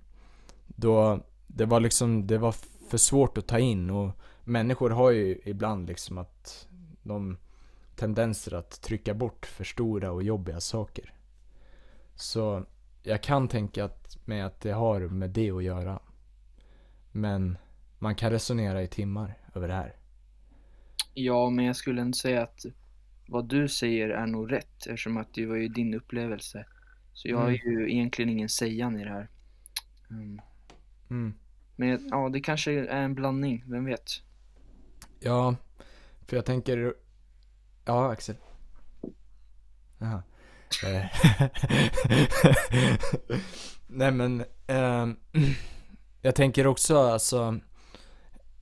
[0.67, 1.19] då,
[1.55, 2.55] det var liksom, det var
[2.89, 4.11] för svårt att ta in och
[4.43, 6.67] människor har ju ibland liksom att
[7.03, 7.37] de
[7.95, 11.13] tendenser att trycka bort för stora och jobbiga saker.
[12.15, 12.65] Så
[13.03, 15.99] jag kan tänka att, med att det har med det att göra.
[17.11, 17.57] Men
[17.99, 19.95] man kan resonera i timmar över det här.
[21.13, 22.65] Ja, men jag skulle inte säga att
[23.27, 26.65] vad du säger är nog rätt eftersom att det var ju din upplevelse.
[27.13, 27.59] Så jag har Mm.
[27.65, 29.29] ju egentligen ingen sägan i det här.
[30.09, 30.41] Mm.
[31.09, 31.33] Mm.
[31.81, 34.11] Men ja, det kanske är en blandning, vem vet?
[35.19, 35.55] Ja,
[36.27, 36.93] för jag tänker...
[37.85, 38.35] Ja, Axel.
[39.97, 40.23] Jaha.
[40.85, 41.05] Eh,
[43.87, 45.07] Nej men, eh,
[46.21, 47.59] jag tänker också alltså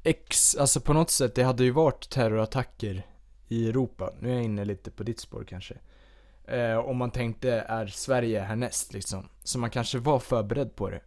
[0.04, 3.06] ex, alltså på något sätt, det hade ju varit terrorattacker
[3.48, 4.14] i Europa.
[4.20, 5.78] Nu är jag inne lite på ditt spår kanske.
[6.48, 9.30] Eh, om man tänkte, är Sverige härnäst liksom?
[9.44, 11.02] Så man kanske var förberedd på det.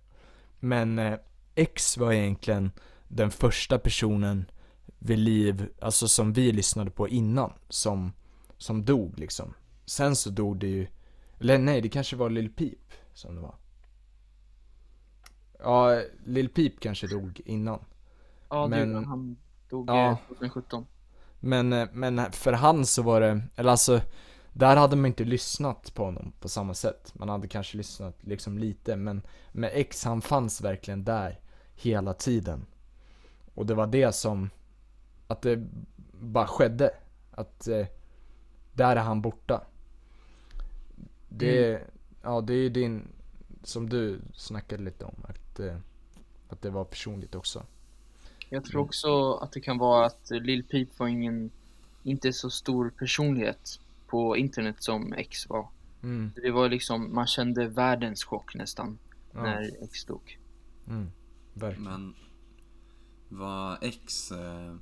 [0.61, 1.19] Men eh,
[1.55, 2.71] X var egentligen
[3.09, 4.51] den första personen
[4.99, 8.13] vid liv, alltså som vi lyssnade på innan, som,
[8.59, 9.55] som dog liksom.
[9.87, 10.87] Sen så dog det ju,
[11.41, 13.55] eller nej det kanske var Lil Peep som det var.
[15.59, 17.85] Ja, Lil Peep kanske dog innan.
[18.49, 19.37] Ja, Men- du, han
[19.71, 20.11] dog Ja.
[20.11, 20.87] eh, 2017.
[21.41, 24.01] Men, eh, men för han så var det, eller alltså
[24.53, 27.13] där hade man inte lyssnat på honom på samma sätt.
[27.15, 29.23] Man hade kanske lyssnat liksom lite, men
[29.53, 31.41] med X han fanns verkligen där
[31.75, 32.67] hela tiden.
[33.55, 34.51] Och det var det som,
[35.27, 35.67] att det
[36.13, 36.91] bara skedde.
[37.31, 37.87] Att eh,
[38.73, 39.65] där är han borta.
[41.29, 41.83] Det,
[42.23, 43.09] ja det är ju din,
[43.63, 45.77] som du snackade lite om, att, eh,
[46.49, 47.63] att det var personligt också.
[48.49, 51.51] Jag tror också att det kan vara att Lil Peep var ingen,
[52.03, 53.81] inte så stor personlighet
[54.13, 55.69] på internet som X var.
[56.03, 58.99] Mm, Det var liksom, man kände världens chock nästan
[59.33, 60.39] ja, när X dog.
[60.89, 61.11] mm,
[61.55, 61.85] verkligen.
[61.93, 62.15] Men
[63.29, 64.75] var X eh,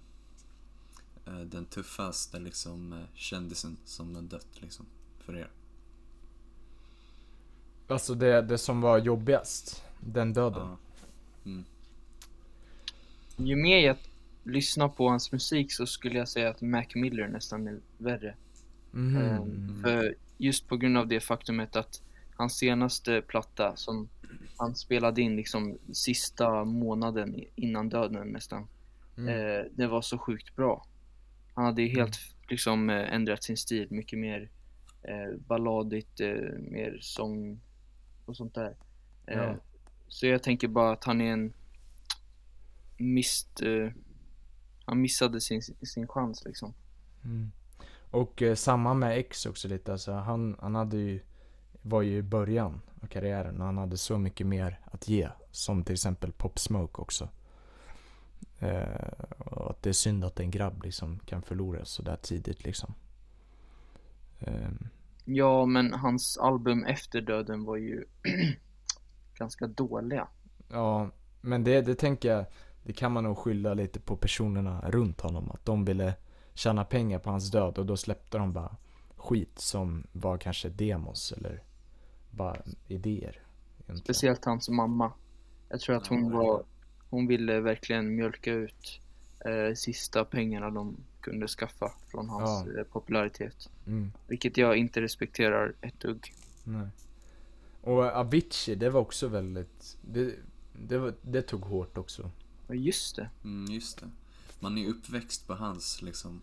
[1.27, 4.87] eh, den tuffaste liksom eh, kändisen som har dött liksom
[5.19, 5.51] för er?
[7.89, 10.69] Alltså det, det som var jobbigast, den döden.
[10.69, 10.77] Ja.
[11.45, 11.65] Mm.
[13.37, 13.97] Ju mer jag
[14.45, 18.35] lyssnar på hans musik så skulle jag säga att Mac Miller nästan är värre.
[18.93, 19.17] Mhm.
[19.17, 22.03] Ehm, För just på grund av det faktumet att
[22.37, 24.09] hans senaste platta som
[24.57, 28.67] han spelade in liksom sista månaden innan döden nästan.
[29.17, 29.29] Mm.
[29.29, 30.87] Eh, det var så sjukt bra.
[31.55, 32.19] Han hade ju helt
[32.49, 34.51] liksom eh, ändrat sin stil, mycket mer
[35.03, 36.21] eh, balladigt,
[36.59, 37.61] mer sång
[38.25, 38.77] och sånt där.
[39.27, 39.57] Ja.
[40.09, 41.53] Så jag tänker bara att han är en
[42.97, 43.61] mist,
[44.85, 46.75] han missade sin, sin chans liksom.
[47.25, 47.51] Mm.
[48.11, 51.21] Och eh, samma med X också lite, alltså han, han hade ju,
[51.83, 55.29] var ju i början av karriären och han hade så mycket mer att ge.
[55.51, 57.29] Som till exempel Pop Smoke också.
[58.59, 62.65] Eh, och att det är synd att en grabb liksom kan förlora så där tidigt
[62.65, 62.95] liksom.
[64.41, 64.89] Ehm,
[65.25, 68.05] Ja, men hans album efter döden var ju
[69.35, 70.29] ganska dåliga.
[70.69, 72.45] Ja, men det, det tänker jag,
[72.83, 75.51] det kan man nog skylla lite på personerna runt honom.
[75.51, 76.15] Att de ville
[76.55, 78.77] tjäna pengar på hans död och då släppte de bara
[79.17, 81.63] skit som var kanske demos eller
[82.31, 82.57] bara
[82.89, 83.43] idéer.
[83.77, 83.97] egentligen.
[83.97, 85.13] Speciellt hans mamma.
[85.69, 86.65] Jag tror att hon var,
[87.11, 89.01] hon ville verkligen mjölka ut
[89.45, 92.79] eh, sista pengarna de kunde skaffa från hans Ja.
[92.81, 93.71] eh, popularitet.
[93.87, 96.35] Mm, Vilket jag inte respekterar ett dugg.
[96.65, 96.87] nej.
[97.83, 100.35] Och Avicii, det var också väldigt, det,
[100.73, 102.31] det, var, det tog hårt också.
[102.69, 103.31] Ja, just det.
[103.45, 104.11] Mm, just det.
[104.61, 106.43] Man är ju uppväxt på hans, liksom,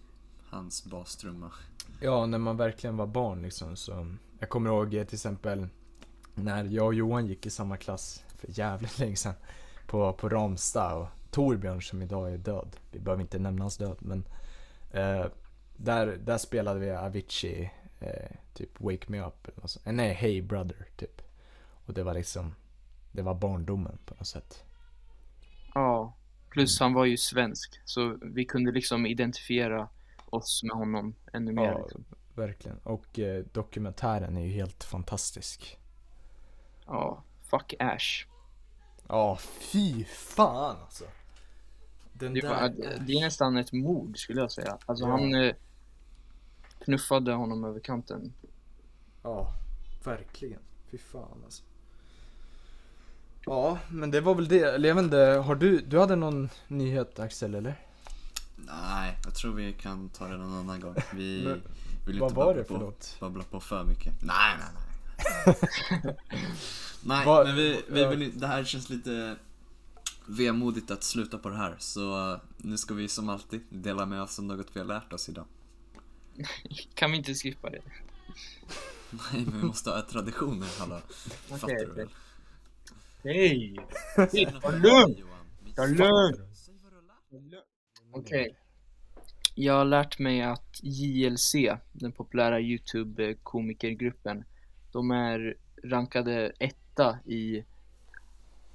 [0.49, 1.51] hans bastrumma.
[2.01, 4.15] Ja, när man verkligen var barn liksom så.
[4.39, 5.67] Jag kommer ihåg eh, till exempel
[6.33, 9.33] när jag och Johan gick i samma klass för jävligt länge sedan.
[9.87, 12.75] På, på Ramstad och Torbjörn som idag är död.
[12.91, 14.27] Vi behöver inte nämna hans död men.
[14.91, 15.25] Eh,
[15.77, 19.77] där, där spelade vi Avicii, eh, typ Wake Me Up eller något.
[19.85, 21.21] Eh, Nej, Hey Brother typ.
[21.85, 22.55] Och det var liksom,
[23.11, 24.63] det var barndomen på något sätt.
[25.73, 26.13] Ja.
[26.49, 27.79] Plus han var ju svensk.
[27.85, 29.89] Så vi kunde liksom identifiera
[30.29, 31.63] oss med honom ännu mer.
[31.63, 31.79] Ja.
[31.81, 32.05] Liksom.
[32.35, 32.77] Verkligen.
[32.77, 35.77] Och eh, dokumentären är ju helt fantastisk.
[36.85, 37.23] Ja.
[37.41, 38.25] Fuck Ash.
[39.07, 41.03] Ja, fy fan alltså.
[42.13, 42.69] Den Det, var,
[43.07, 44.77] det är nästan ett mord skulle jag säga.
[44.85, 45.11] Alltså Ja.
[45.11, 45.55] han eh,
[46.85, 48.33] knuffade honom över kanten.
[49.23, 49.53] Ja,
[50.03, 50.59] verkligen.
[50.91, 51.63] Fy fan alltså.
[53.47, 54.59] Ja, men det var väl det.
[54.61, 57.75] Eller jag vet inte, har du, du hade någon nyhet Axel eller?
[58.55, 60.95] Nej, jag tror vi kan ta det någon annan gång.
[61.13, 61.61] Vi Men
[62.05, 63.17] vill vad inte var babbla det för på, något?
[63.19, 64.13] babbla på för mycket.
[64.21, 64.67] Nej, nej,
[65.45, 66.15] nej.
[67.03, 69.35] nej, Vad- men vi, vi vill, det här känns lite
[70.25, 71.75] vemodigt att sluta på det här.
[71.79, 75.13] Så uh, nu ska vi som alltid dela med oss av något vi har lärt
[75.13, 75.45] oss idag.
[76.93, 77.81] Kan vi inte skippa det?
[79.09, 81.01] Nej, men vi måste ha traditioner, hallå.
[81.49, 82.09] Fattar Okej, du väl?
[83.23, 83.75] Hej!
[84.61, 85.17] Ta lugnt!
[85.75, 86.39] Ta lugnt!
[88.11, 88.57] Okej.
[89.55, 91.55] Jag har lärt mig att JLC,
[91.91, 94.43] den populära YouTube-komikergruppen,
[94.91, 97.63] de är rankade etta i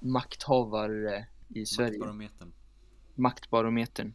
[0.00, 1.98] makthavare i Sverige.
[1.98, 2.52] Maktbarometern.
[3.14, 4.14] Maktbarometern.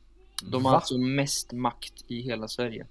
[0.51, 0.77] De har Va?
[0.77, 2.87] alltså mest makt i hela Sverige.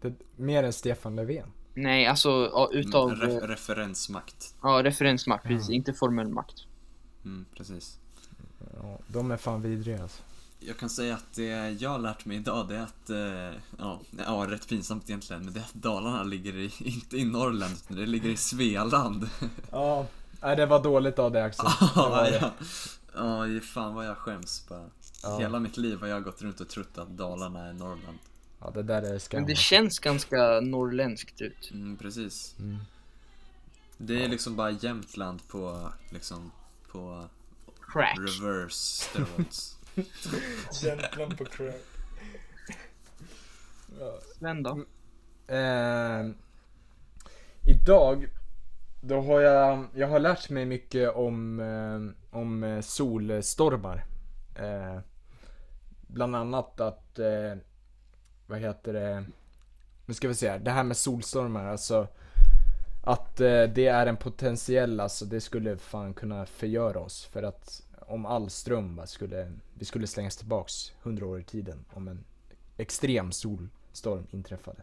[0.00, 1.52] Det, mer än Stefan Löfven.
[1.74, 4.54] Nej, alltså ja, utav Mm, Re- referensmakt.
[4.62, 5.74] ja, referensmakt, precis, Ja.
[5.74, 6.54] inte formell makt.
[7.24, 7.98] Mm, precis.
[8.82, 10.22] Ja, de är fan vidriga alltså.
[10.60, 14.00] Jag kan säga att det jag har lärt mig idag det är att, eh, ja,
[14.26, 17.96] ja rätt pinsamt egentligen, men det är att Dalarna ligger i, inte i Norrland utan
[17.96, 19.28] det ligger i Svealand.
[19.70, 20.06] Ja,
[20.42, 21.66] nej det var dåligt av dig Axel.
[21.94, 22.28] Ja,
[23.20, 24.86] ja, fan vad jag skäms bara.
[25.22, 25.38] Ja.
[25.38, 28.18] Hela mitt liv har jag gått runt och trott att Dalarna är Norrland.
[28.64, 29.40] Ja, det där är skam.
[29.40, 31.70] Men det känns ganska norrländskt ut.
[31.74, 32.54] Mm, precis.
[32.58, 32.78] Mm.
[33.98, 36.52] Det är liksom bara Jämtland på, liksom,
[36.92, 37.24] på
[37.92, 38.18] Crack.
[38.18, 39.78] reverse steroids.
[40.82, 41.80] Jämtland på crack.
[44.00, 44.18] Ja.
[44.38, 44.84] Sven då?
[45.46, 46.30] Eh,
[47.66, 48.28] idag,
[49.00, 54.04] då har jag, jag har lärt mig mycket om, eh, om eh, solstormar.
[54.54, 55.00] Eh,
[56.06, 57.54] bland annat att, eh,
[58.52, 59.24] vad heter det,
[60.06, 62.08] nu ska vi se här, det här med solstormar alltså.
[63.04, 67.24] Att eh, det är en potentiell, alltså det skulle fan kunna förgöra oss.
[67.24, 71.84] För att om all ström va, skulle, vi skulle slängas tillbaks 100 år i tiden
[71.92, 72.24] om en
[72.76, 74.82] extrem solstorm inträffade.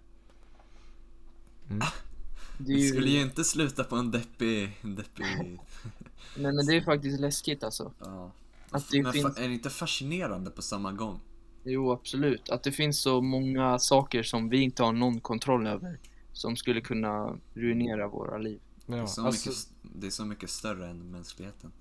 [2.57, 2.89] Det är Vi ju...
[2.89, 5.25] skulle ju inte sluta på en deppig, en deppig,
[6.37, 7.91] Nej men det är faktiskt läskigt alltså.
[7.99, 8.31] ja.
[8.71, 11.19] Att det Men finns- är det inte fascinerande på samma gång?
[11.63, 12.49] Jo absolut.
[12.49, 15.99] Att det finns så många saker som vi inte har någon kontroll över.
[16.33, 18.59] Som skulle kunna ruinera våra liv.
[18.85, 19.67] Det, är Ja, så alltså, mycket,
[20.01, 21.71] det är så mycket större än mänskligheten.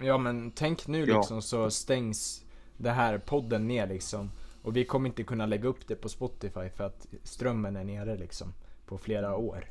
[0.00, 1.16] ja men tänk nu Ja.
[1.18, 2.44] liksom så stängs
[2.76, 4.30] det här podden ner liksom.
[4.62, 8.16] Och vi kommer inte kunna lägga upp det på Spotify för att strömmen är nere
[8.16, 8.52] liksom.
[8.86, 9.70] På flera år.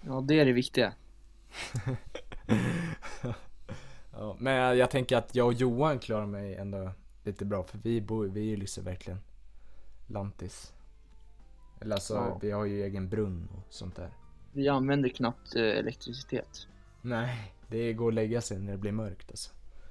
[0.00, 0.92] Ja det är det viktiga.
[4.18, 6.90] Ja, men jag tänker att jag och Johan klarar mig ändå
[7.26, 9.18] lite bra för vi bor, vi är ju liksom verkligen
[10.06, 10.72] lantis.
[11.80, 12.38] Eller alltså, Ja.
[12.42, 14.10] vi har ju egen brunn och sånt där.
[14.52, 16.66] Vi använder knappt eh, elektricitet.
[17.02, 19.50] Nej, det går att lägga sig när det blir mörkt alltså.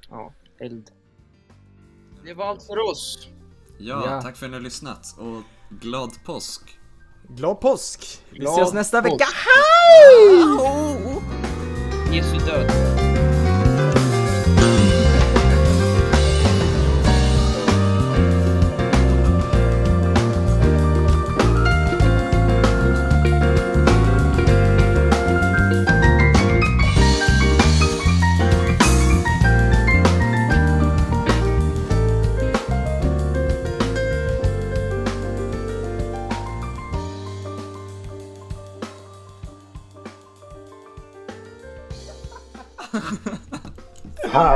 [0.09, 0.91] Ja, eld.
[2.25, 3.29] Det var allt för oss.
[3.79, 4.21] Ja, Ja.
[4.21, 5.41] tack för att ni har lyssnat och
[5.81, 6.79] glad påsk!
[7.29, 8.23] Glad påsk!
[8.29, 9.13] Vi Glad ses nästa påsk.
[9.13, 9.25] vecka,
[12.13, 13.04] Jesu död.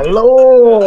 [0.00, 0.80] Hallå!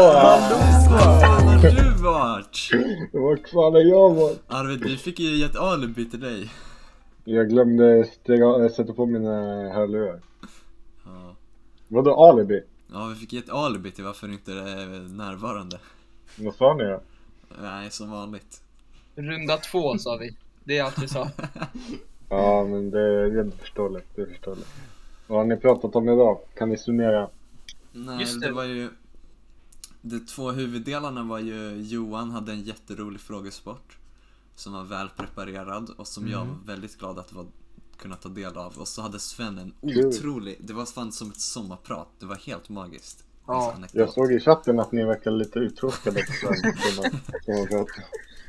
[0.90, 2.70] Var fan har du varit?
[3.14, 4.32] Vart fan är jag var?
[4.48, 6.52] Arvid, vi fick ju ett alibi till dig.
[7.24, 9.32] Jag glömde stega, sätta på mina
[9.74, 10.20] hörlurar.
[11.06, 11.36] Ja.
[11.88, 12.62] Vadå alibi?
[12.94, 15.80] ja, vi fick ju ett alibi till varför du inte är närvarande.
[16.40, 17.02] Vad sa ni då?
[17.62, 18.62] Nej, som vanligt.
[19.16, 20.36] Runda två sa vi.
[20.64, 21.28] Det är allt vi sa.
[22.30, 24.70] Ja men det, det är förståeligt, det är förståeligt.
[25.28, 26.40] Vad har ni pratat om idag?
[26.58, 27.30] Kan ni summera?
[27.92, 28.54] Nej, Just det det.
[28.54, 28.90] var ju...
[30.06, 33.98] De två huvuddelarna var ju Johan hade en jätterolig frågesport
[34.56, 37.46] som var väl preparerad och som jag var väldigt glad att var,
[37.98, 38.74] kunna ta del av.
[38.78, 42.70] Och så hade Sven en otrolig, det var fan som ett sommarprat, det var helt
[42.70, 43.26] magiskt.
[43.48, 43.80] Ja.
[43.94, 46.74] Jag såg i chatten att ni verkar lite uttråkade på Sven.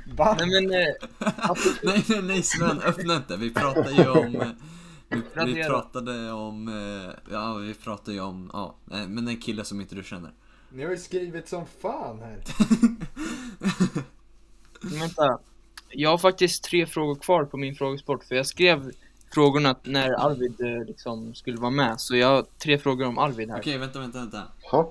[0.16, 0.36] Va?
[0.40, 0.94] Nej men, eh,
[1.82, 3.36] nej, nej, nej Sven, öppna inte.
[3.36, 4.40] Vi pratade ju om...
[4.40, 4.48] eh,
[5.08, 5.22] Vi,
[5.54, 9.94] vi pratade om, eh, ja vi pratade ju om, ja, men en kille som inte
[9.94, 10.32] du känner.
[10.74, 12.42] Ni har ju skrivit som fan här.
[15.00, 15.38] vänta.
[15.88, 18.90] Jag har faktiskt tre frågor kvar på min frågesport, för jag skrev
[19.34, 22.00] frågorna när Arvid eh, liksom skulle vara med.
[22.00, 23.58] Så jag har tre frågor om Arvid här.
[23.58, 24.42] Okej, vänta, vänta, vänta.
[24.72, 24.86] Jaha.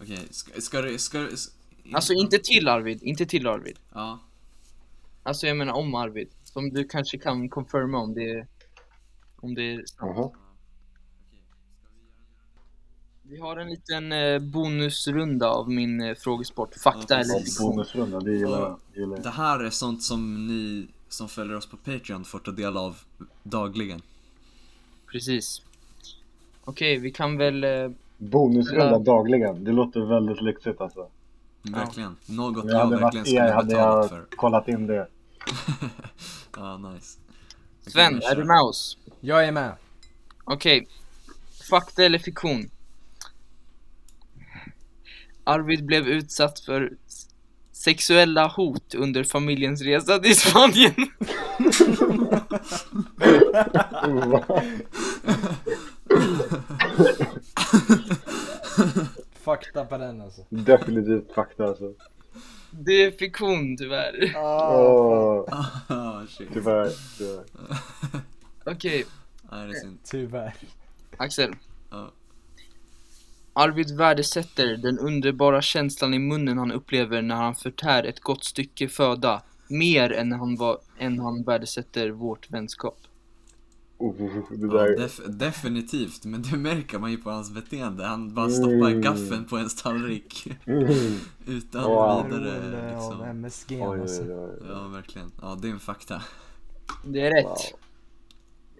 [0.00, 1.32] Okej, ska, ska du, ska du...
[1.34, 1.48] s-
[1.92, 3.78] Alltså inte till Arvid, inte till Arvid.
[3.94, 4.18] Ja,
[5.22, 6.28] Alltså jag menar om Arvid.
[6.44, 8.46] Som du kanske kan confirma om det
[9.36, 9.90] om det är sant.
[10.16, 10.30] Jaha.
[13.30, 16.74] Vi har en liten eh, bonusrunda av min eh, frågesport.
[16.74, 17.70] Fakta Ja, eller fiktion.
[17.70, 18.78] bonusrunda, det gillar jag.
[18.94, 19.22] det gillar jag.
[19.24, 22.96] det här är sånt som ni som följer oss på Patreon får ta del av
[23.42, 24.02] dagligen.
[25.12, 25.62] Precis.
[26.64, 27.64] Okej, vi kan väl...
[27.64, 28.98] Eh, Bonusrunda Ja.
[28.98, 31.08] dagligen, det låter väldigt lyxigt alltså.
[31.62, 32.16] Verkligen.
[32.26, 34.26] Något jag, jag hade verkligen er skulle hade betala jag för.
[34.36, 35.08] kollat in det.
[36.56, 37.18] ja, nice.
[37.86, 38.98] Sven, är du med oss?
[39.20, 39.72] Jag är med.
[40.44, 40.88] Okej.
[41.70, 42.70] Fakta eller fiktion?
[45.48, 46.92] Arvid blev utsatt för
[47.72, 50.94] sexuella hot under familjens resa till Spanien.
[59.32, 60.42] Fakta på den alltså.
[60.48, 61.92] Definitivt fakta alltså.
[62.70, 64.32] Det är fiktion tyvärr.
[64.36, 66.48] Ah, shit.
[66.52, 66.90] tyvärr.
[67.18, 67.44] tyvärr.
[68.64, 69.04] Okej,
[69.50, 69.98] Nej, det är synd.
[70.04, 70.54] Tyvärr.
[71.16, 71.54] Axel.
[71.90, 72.10] Ja.
[73.58, 78.88] Arvid värdesätter den underbara känslan i munnen han upplever när han förtär ett gott stycke
[78.88, 82.98] föda mer än han, var, än han värdesätter vårt vänskap.
[83.98, 84.14] Oh,
[84.50, 84.96] det Ja, där.
[84.96, 88.06] def definitivt, men det märker man ju på hans beteende.
[88.06, 89.00] Han bara stoppar Mm.
[89.00, 90.86] gaffeln på ens tallrik Mm.
[91.46, 92.24] utan Wow.
[92.26, 93.24] vidare Beroende av liksom.
[93.24, 94.22] MSG Oj, alltså.
[94.22, 94.66] oj, oj.
[94.70, 95.32] Ja, verkligen.
[95.42, 96.22] Ja, det är en fakta.
[97.06, 97.44] Det är rätt.
[97.44, 97.56] Wow.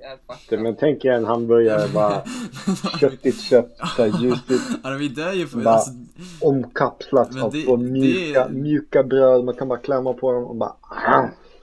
[0.01, 0.57] Det.
[0.57, 2.23] Det- Men tänk er en hamburgare bara
[3.01, 5.91] köttigt kött, så här ljusigt, Arvid, det är ju för, Bara- alltså,
[6.41, 9.45] omkapslat av det- det mjuka, är- mjuka bröd.
[9.45, 10.73] Man kan bara klämma på dem och bara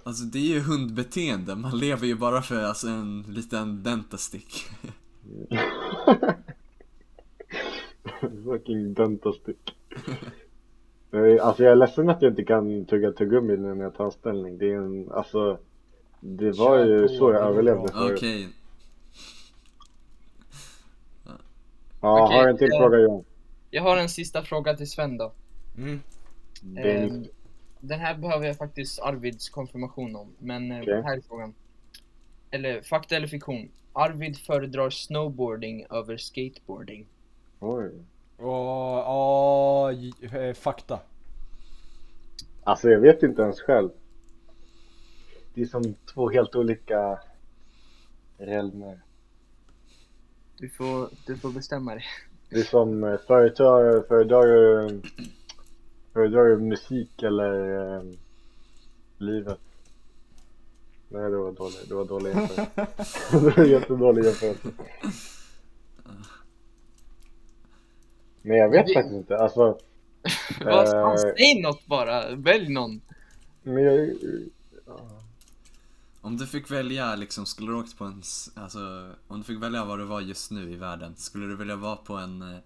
[0.04, 1.56] alltså det är ju hundbeteende.
[1.56, 4.66] Man lever ju bara för alltså, en liten dentastick.
[8.46, 9.76] Fucking dentastick.
[11.12, 14.12] Eh, Alltså jag är ledsen att jag inte kan tugga tuggummi nu när jag tar
[14.12, 14.58] ställning.
[14.58, 15.58] Det är en, alltså
[16.20, 18.14] Det var Kör ju på, så jag överlevde förut.
[18.18, 18.48] Okej,
[22.02, 22.80] Ja, Okej, har en till ja.
[22.80, 23.24] fråga Johan.
[23.72, 25.32] Jag har en sista fråga till Sven då.
[25.78, 26.02] Mm.
[26.62, 27.26] Det är Ehm,
[27.80, 31.02] den här behöver jag faktiskt Arvids konfirmation om, men eh, Okej.
[31.02, 31.54] här är frågan.
[32.52, 33.70] Eller fakta eller fiktion?
[33.94, 37.06] Arvid föredrar snowboarding över skateboarding.
[37.60, 37.92] Oj.
[38.38, 41.00] Och, ja, j- eh, fakta.
[42.64, 43.90] Alltså jag vet inte ens själv.
[45.56, 47.20] Det är som två helt olika
[48.38, 49.00] realmer.
[50.58, 52.04] Du får, du får bestämma dig.
[52.50, 54.44] Det är som eh, föredrar, föredrar,
[54.88, 55.02] du-
[56.14, 58.04] föredrar du musik eller eh,
[59.18, 59.60] livet?
[61.10, 62.88] Nej det var dåligt, det var dålig jämförelse.
[63.32, 64.68] det var jättedålig jämförelse.
[68.42, 69.78] Men jag vet faktiskt inte, alltså.
[70.66, 71.18] Vad fan, Eh.
[71.38, 72.36] säg något bara!
[72.36, 73.02] Välj någon!
[73.64, 74.10] Men jag,
[76.26, 78.22] om du fick välja liksom, skulle du åkt på en,
[78.56, 81.76] alltså, om du fick välja var du var just nu i världen, skulle du vilja
[81.76, 82.60] vara på en eh,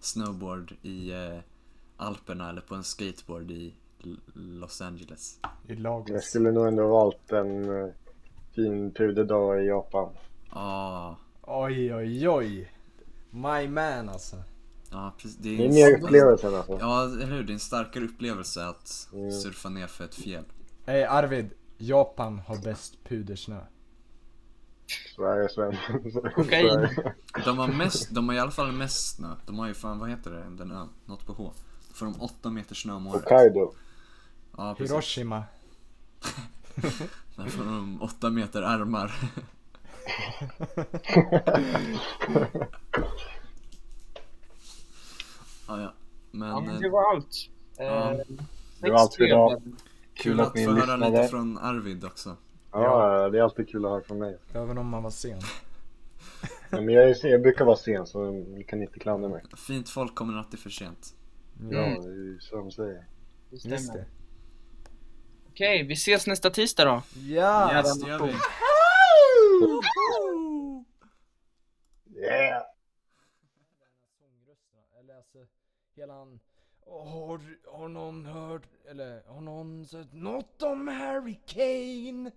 [0.00, 1.38] snowboard i eh,
[1.96, 3.74] Alperna eller på en skateboard i
[4.04, 5.38] L- Los Angeles?
[5.42, 6.24] I jag Lagos.
[6.24, 7.88] skulle nog ändå valt en eh,
[8.54, 10.08] fin puderdag i Japan.
[10.50, 12.70] Ah, Oj, oj, oj.
[13.30, 14.36] My man alltså.
[14.90, 15.36] ja precis.
[15.36, 16.78] Det är, Det är mer upplevelsen alltså.
[16.80, 17.42] Ja, eller hur?
[17.42, 19.32] Det är en starkare upplevelse att Mm.
[19.32, 20.44] surfa ner för ett fjäll.
[20.86, 21.50] Ey Arvid,
[21.86, 23.60] Japan har bäst pudersnö.
[25.14, 25.48] Sven.
[26.12, 26.88] Så Kokain.
[27.44, 29.34] De har mest, de har i alla fall mest snö.
[29.46, 30.88] De har ju fan, vad heter det, den ön?
[31.04, 31.52] Något på H.
[31.88, 33.22] Då får de åtta meter snö om året.
[33.22, 33.72] Hokkaido.
[34.56, 34.92] Ja, precis.
[34.92, 35.44] Hiroshima.
[37.36, 39.12] Där får de åtta meter armar.
[45.68, 45.92] ja, ja.
[46.30, 47.34] Men, Ja, men eh, det var allt.
[47.76, 48.12] Ja.
[48.12, 48.18] Eh,
[48.80, 49.62] Det var allt för idag.
[50.14, 52.36] Kul att ni få höra lite från Arvid också.
[52.72, 54.38] Ja, det är alltid kul att höra från mig.
[54.52, 55.40] Även om man var sen.
[56.70, 59.42] Ja, Men jag, är, jag brukar vara sen så ni kan inte klandra mig.
[59.66, 61.14] Fint folk kommer alltid för sent.
[61.70, 62.02] Ja, Mm.
[62.02, 63.06] det är ju så de säger.
[63.50, 63.68] Det.
[63.68, 64.04] Just det.
[65.50, 67.02] Okej, vi ses nästa tisdag då.
[67.20, 67.72] Ja!
[67.76, 68.32] Yes, det gör vi.
[72.20, 72.62] Yeah!
[75.00, 75.38] eller alltså
[75.96, 76.40] hela han
[77.02, 77.40] har,
[77.78, 82.30] har någon hört, eller har någon sett något om Harry Kane?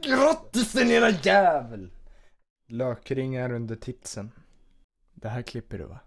[0.00, 1.90] Grattis din lilla jävel!
[2.68, 4.30] Lökringar under titsen.
[5.14, 5.98] Det här klipper du va?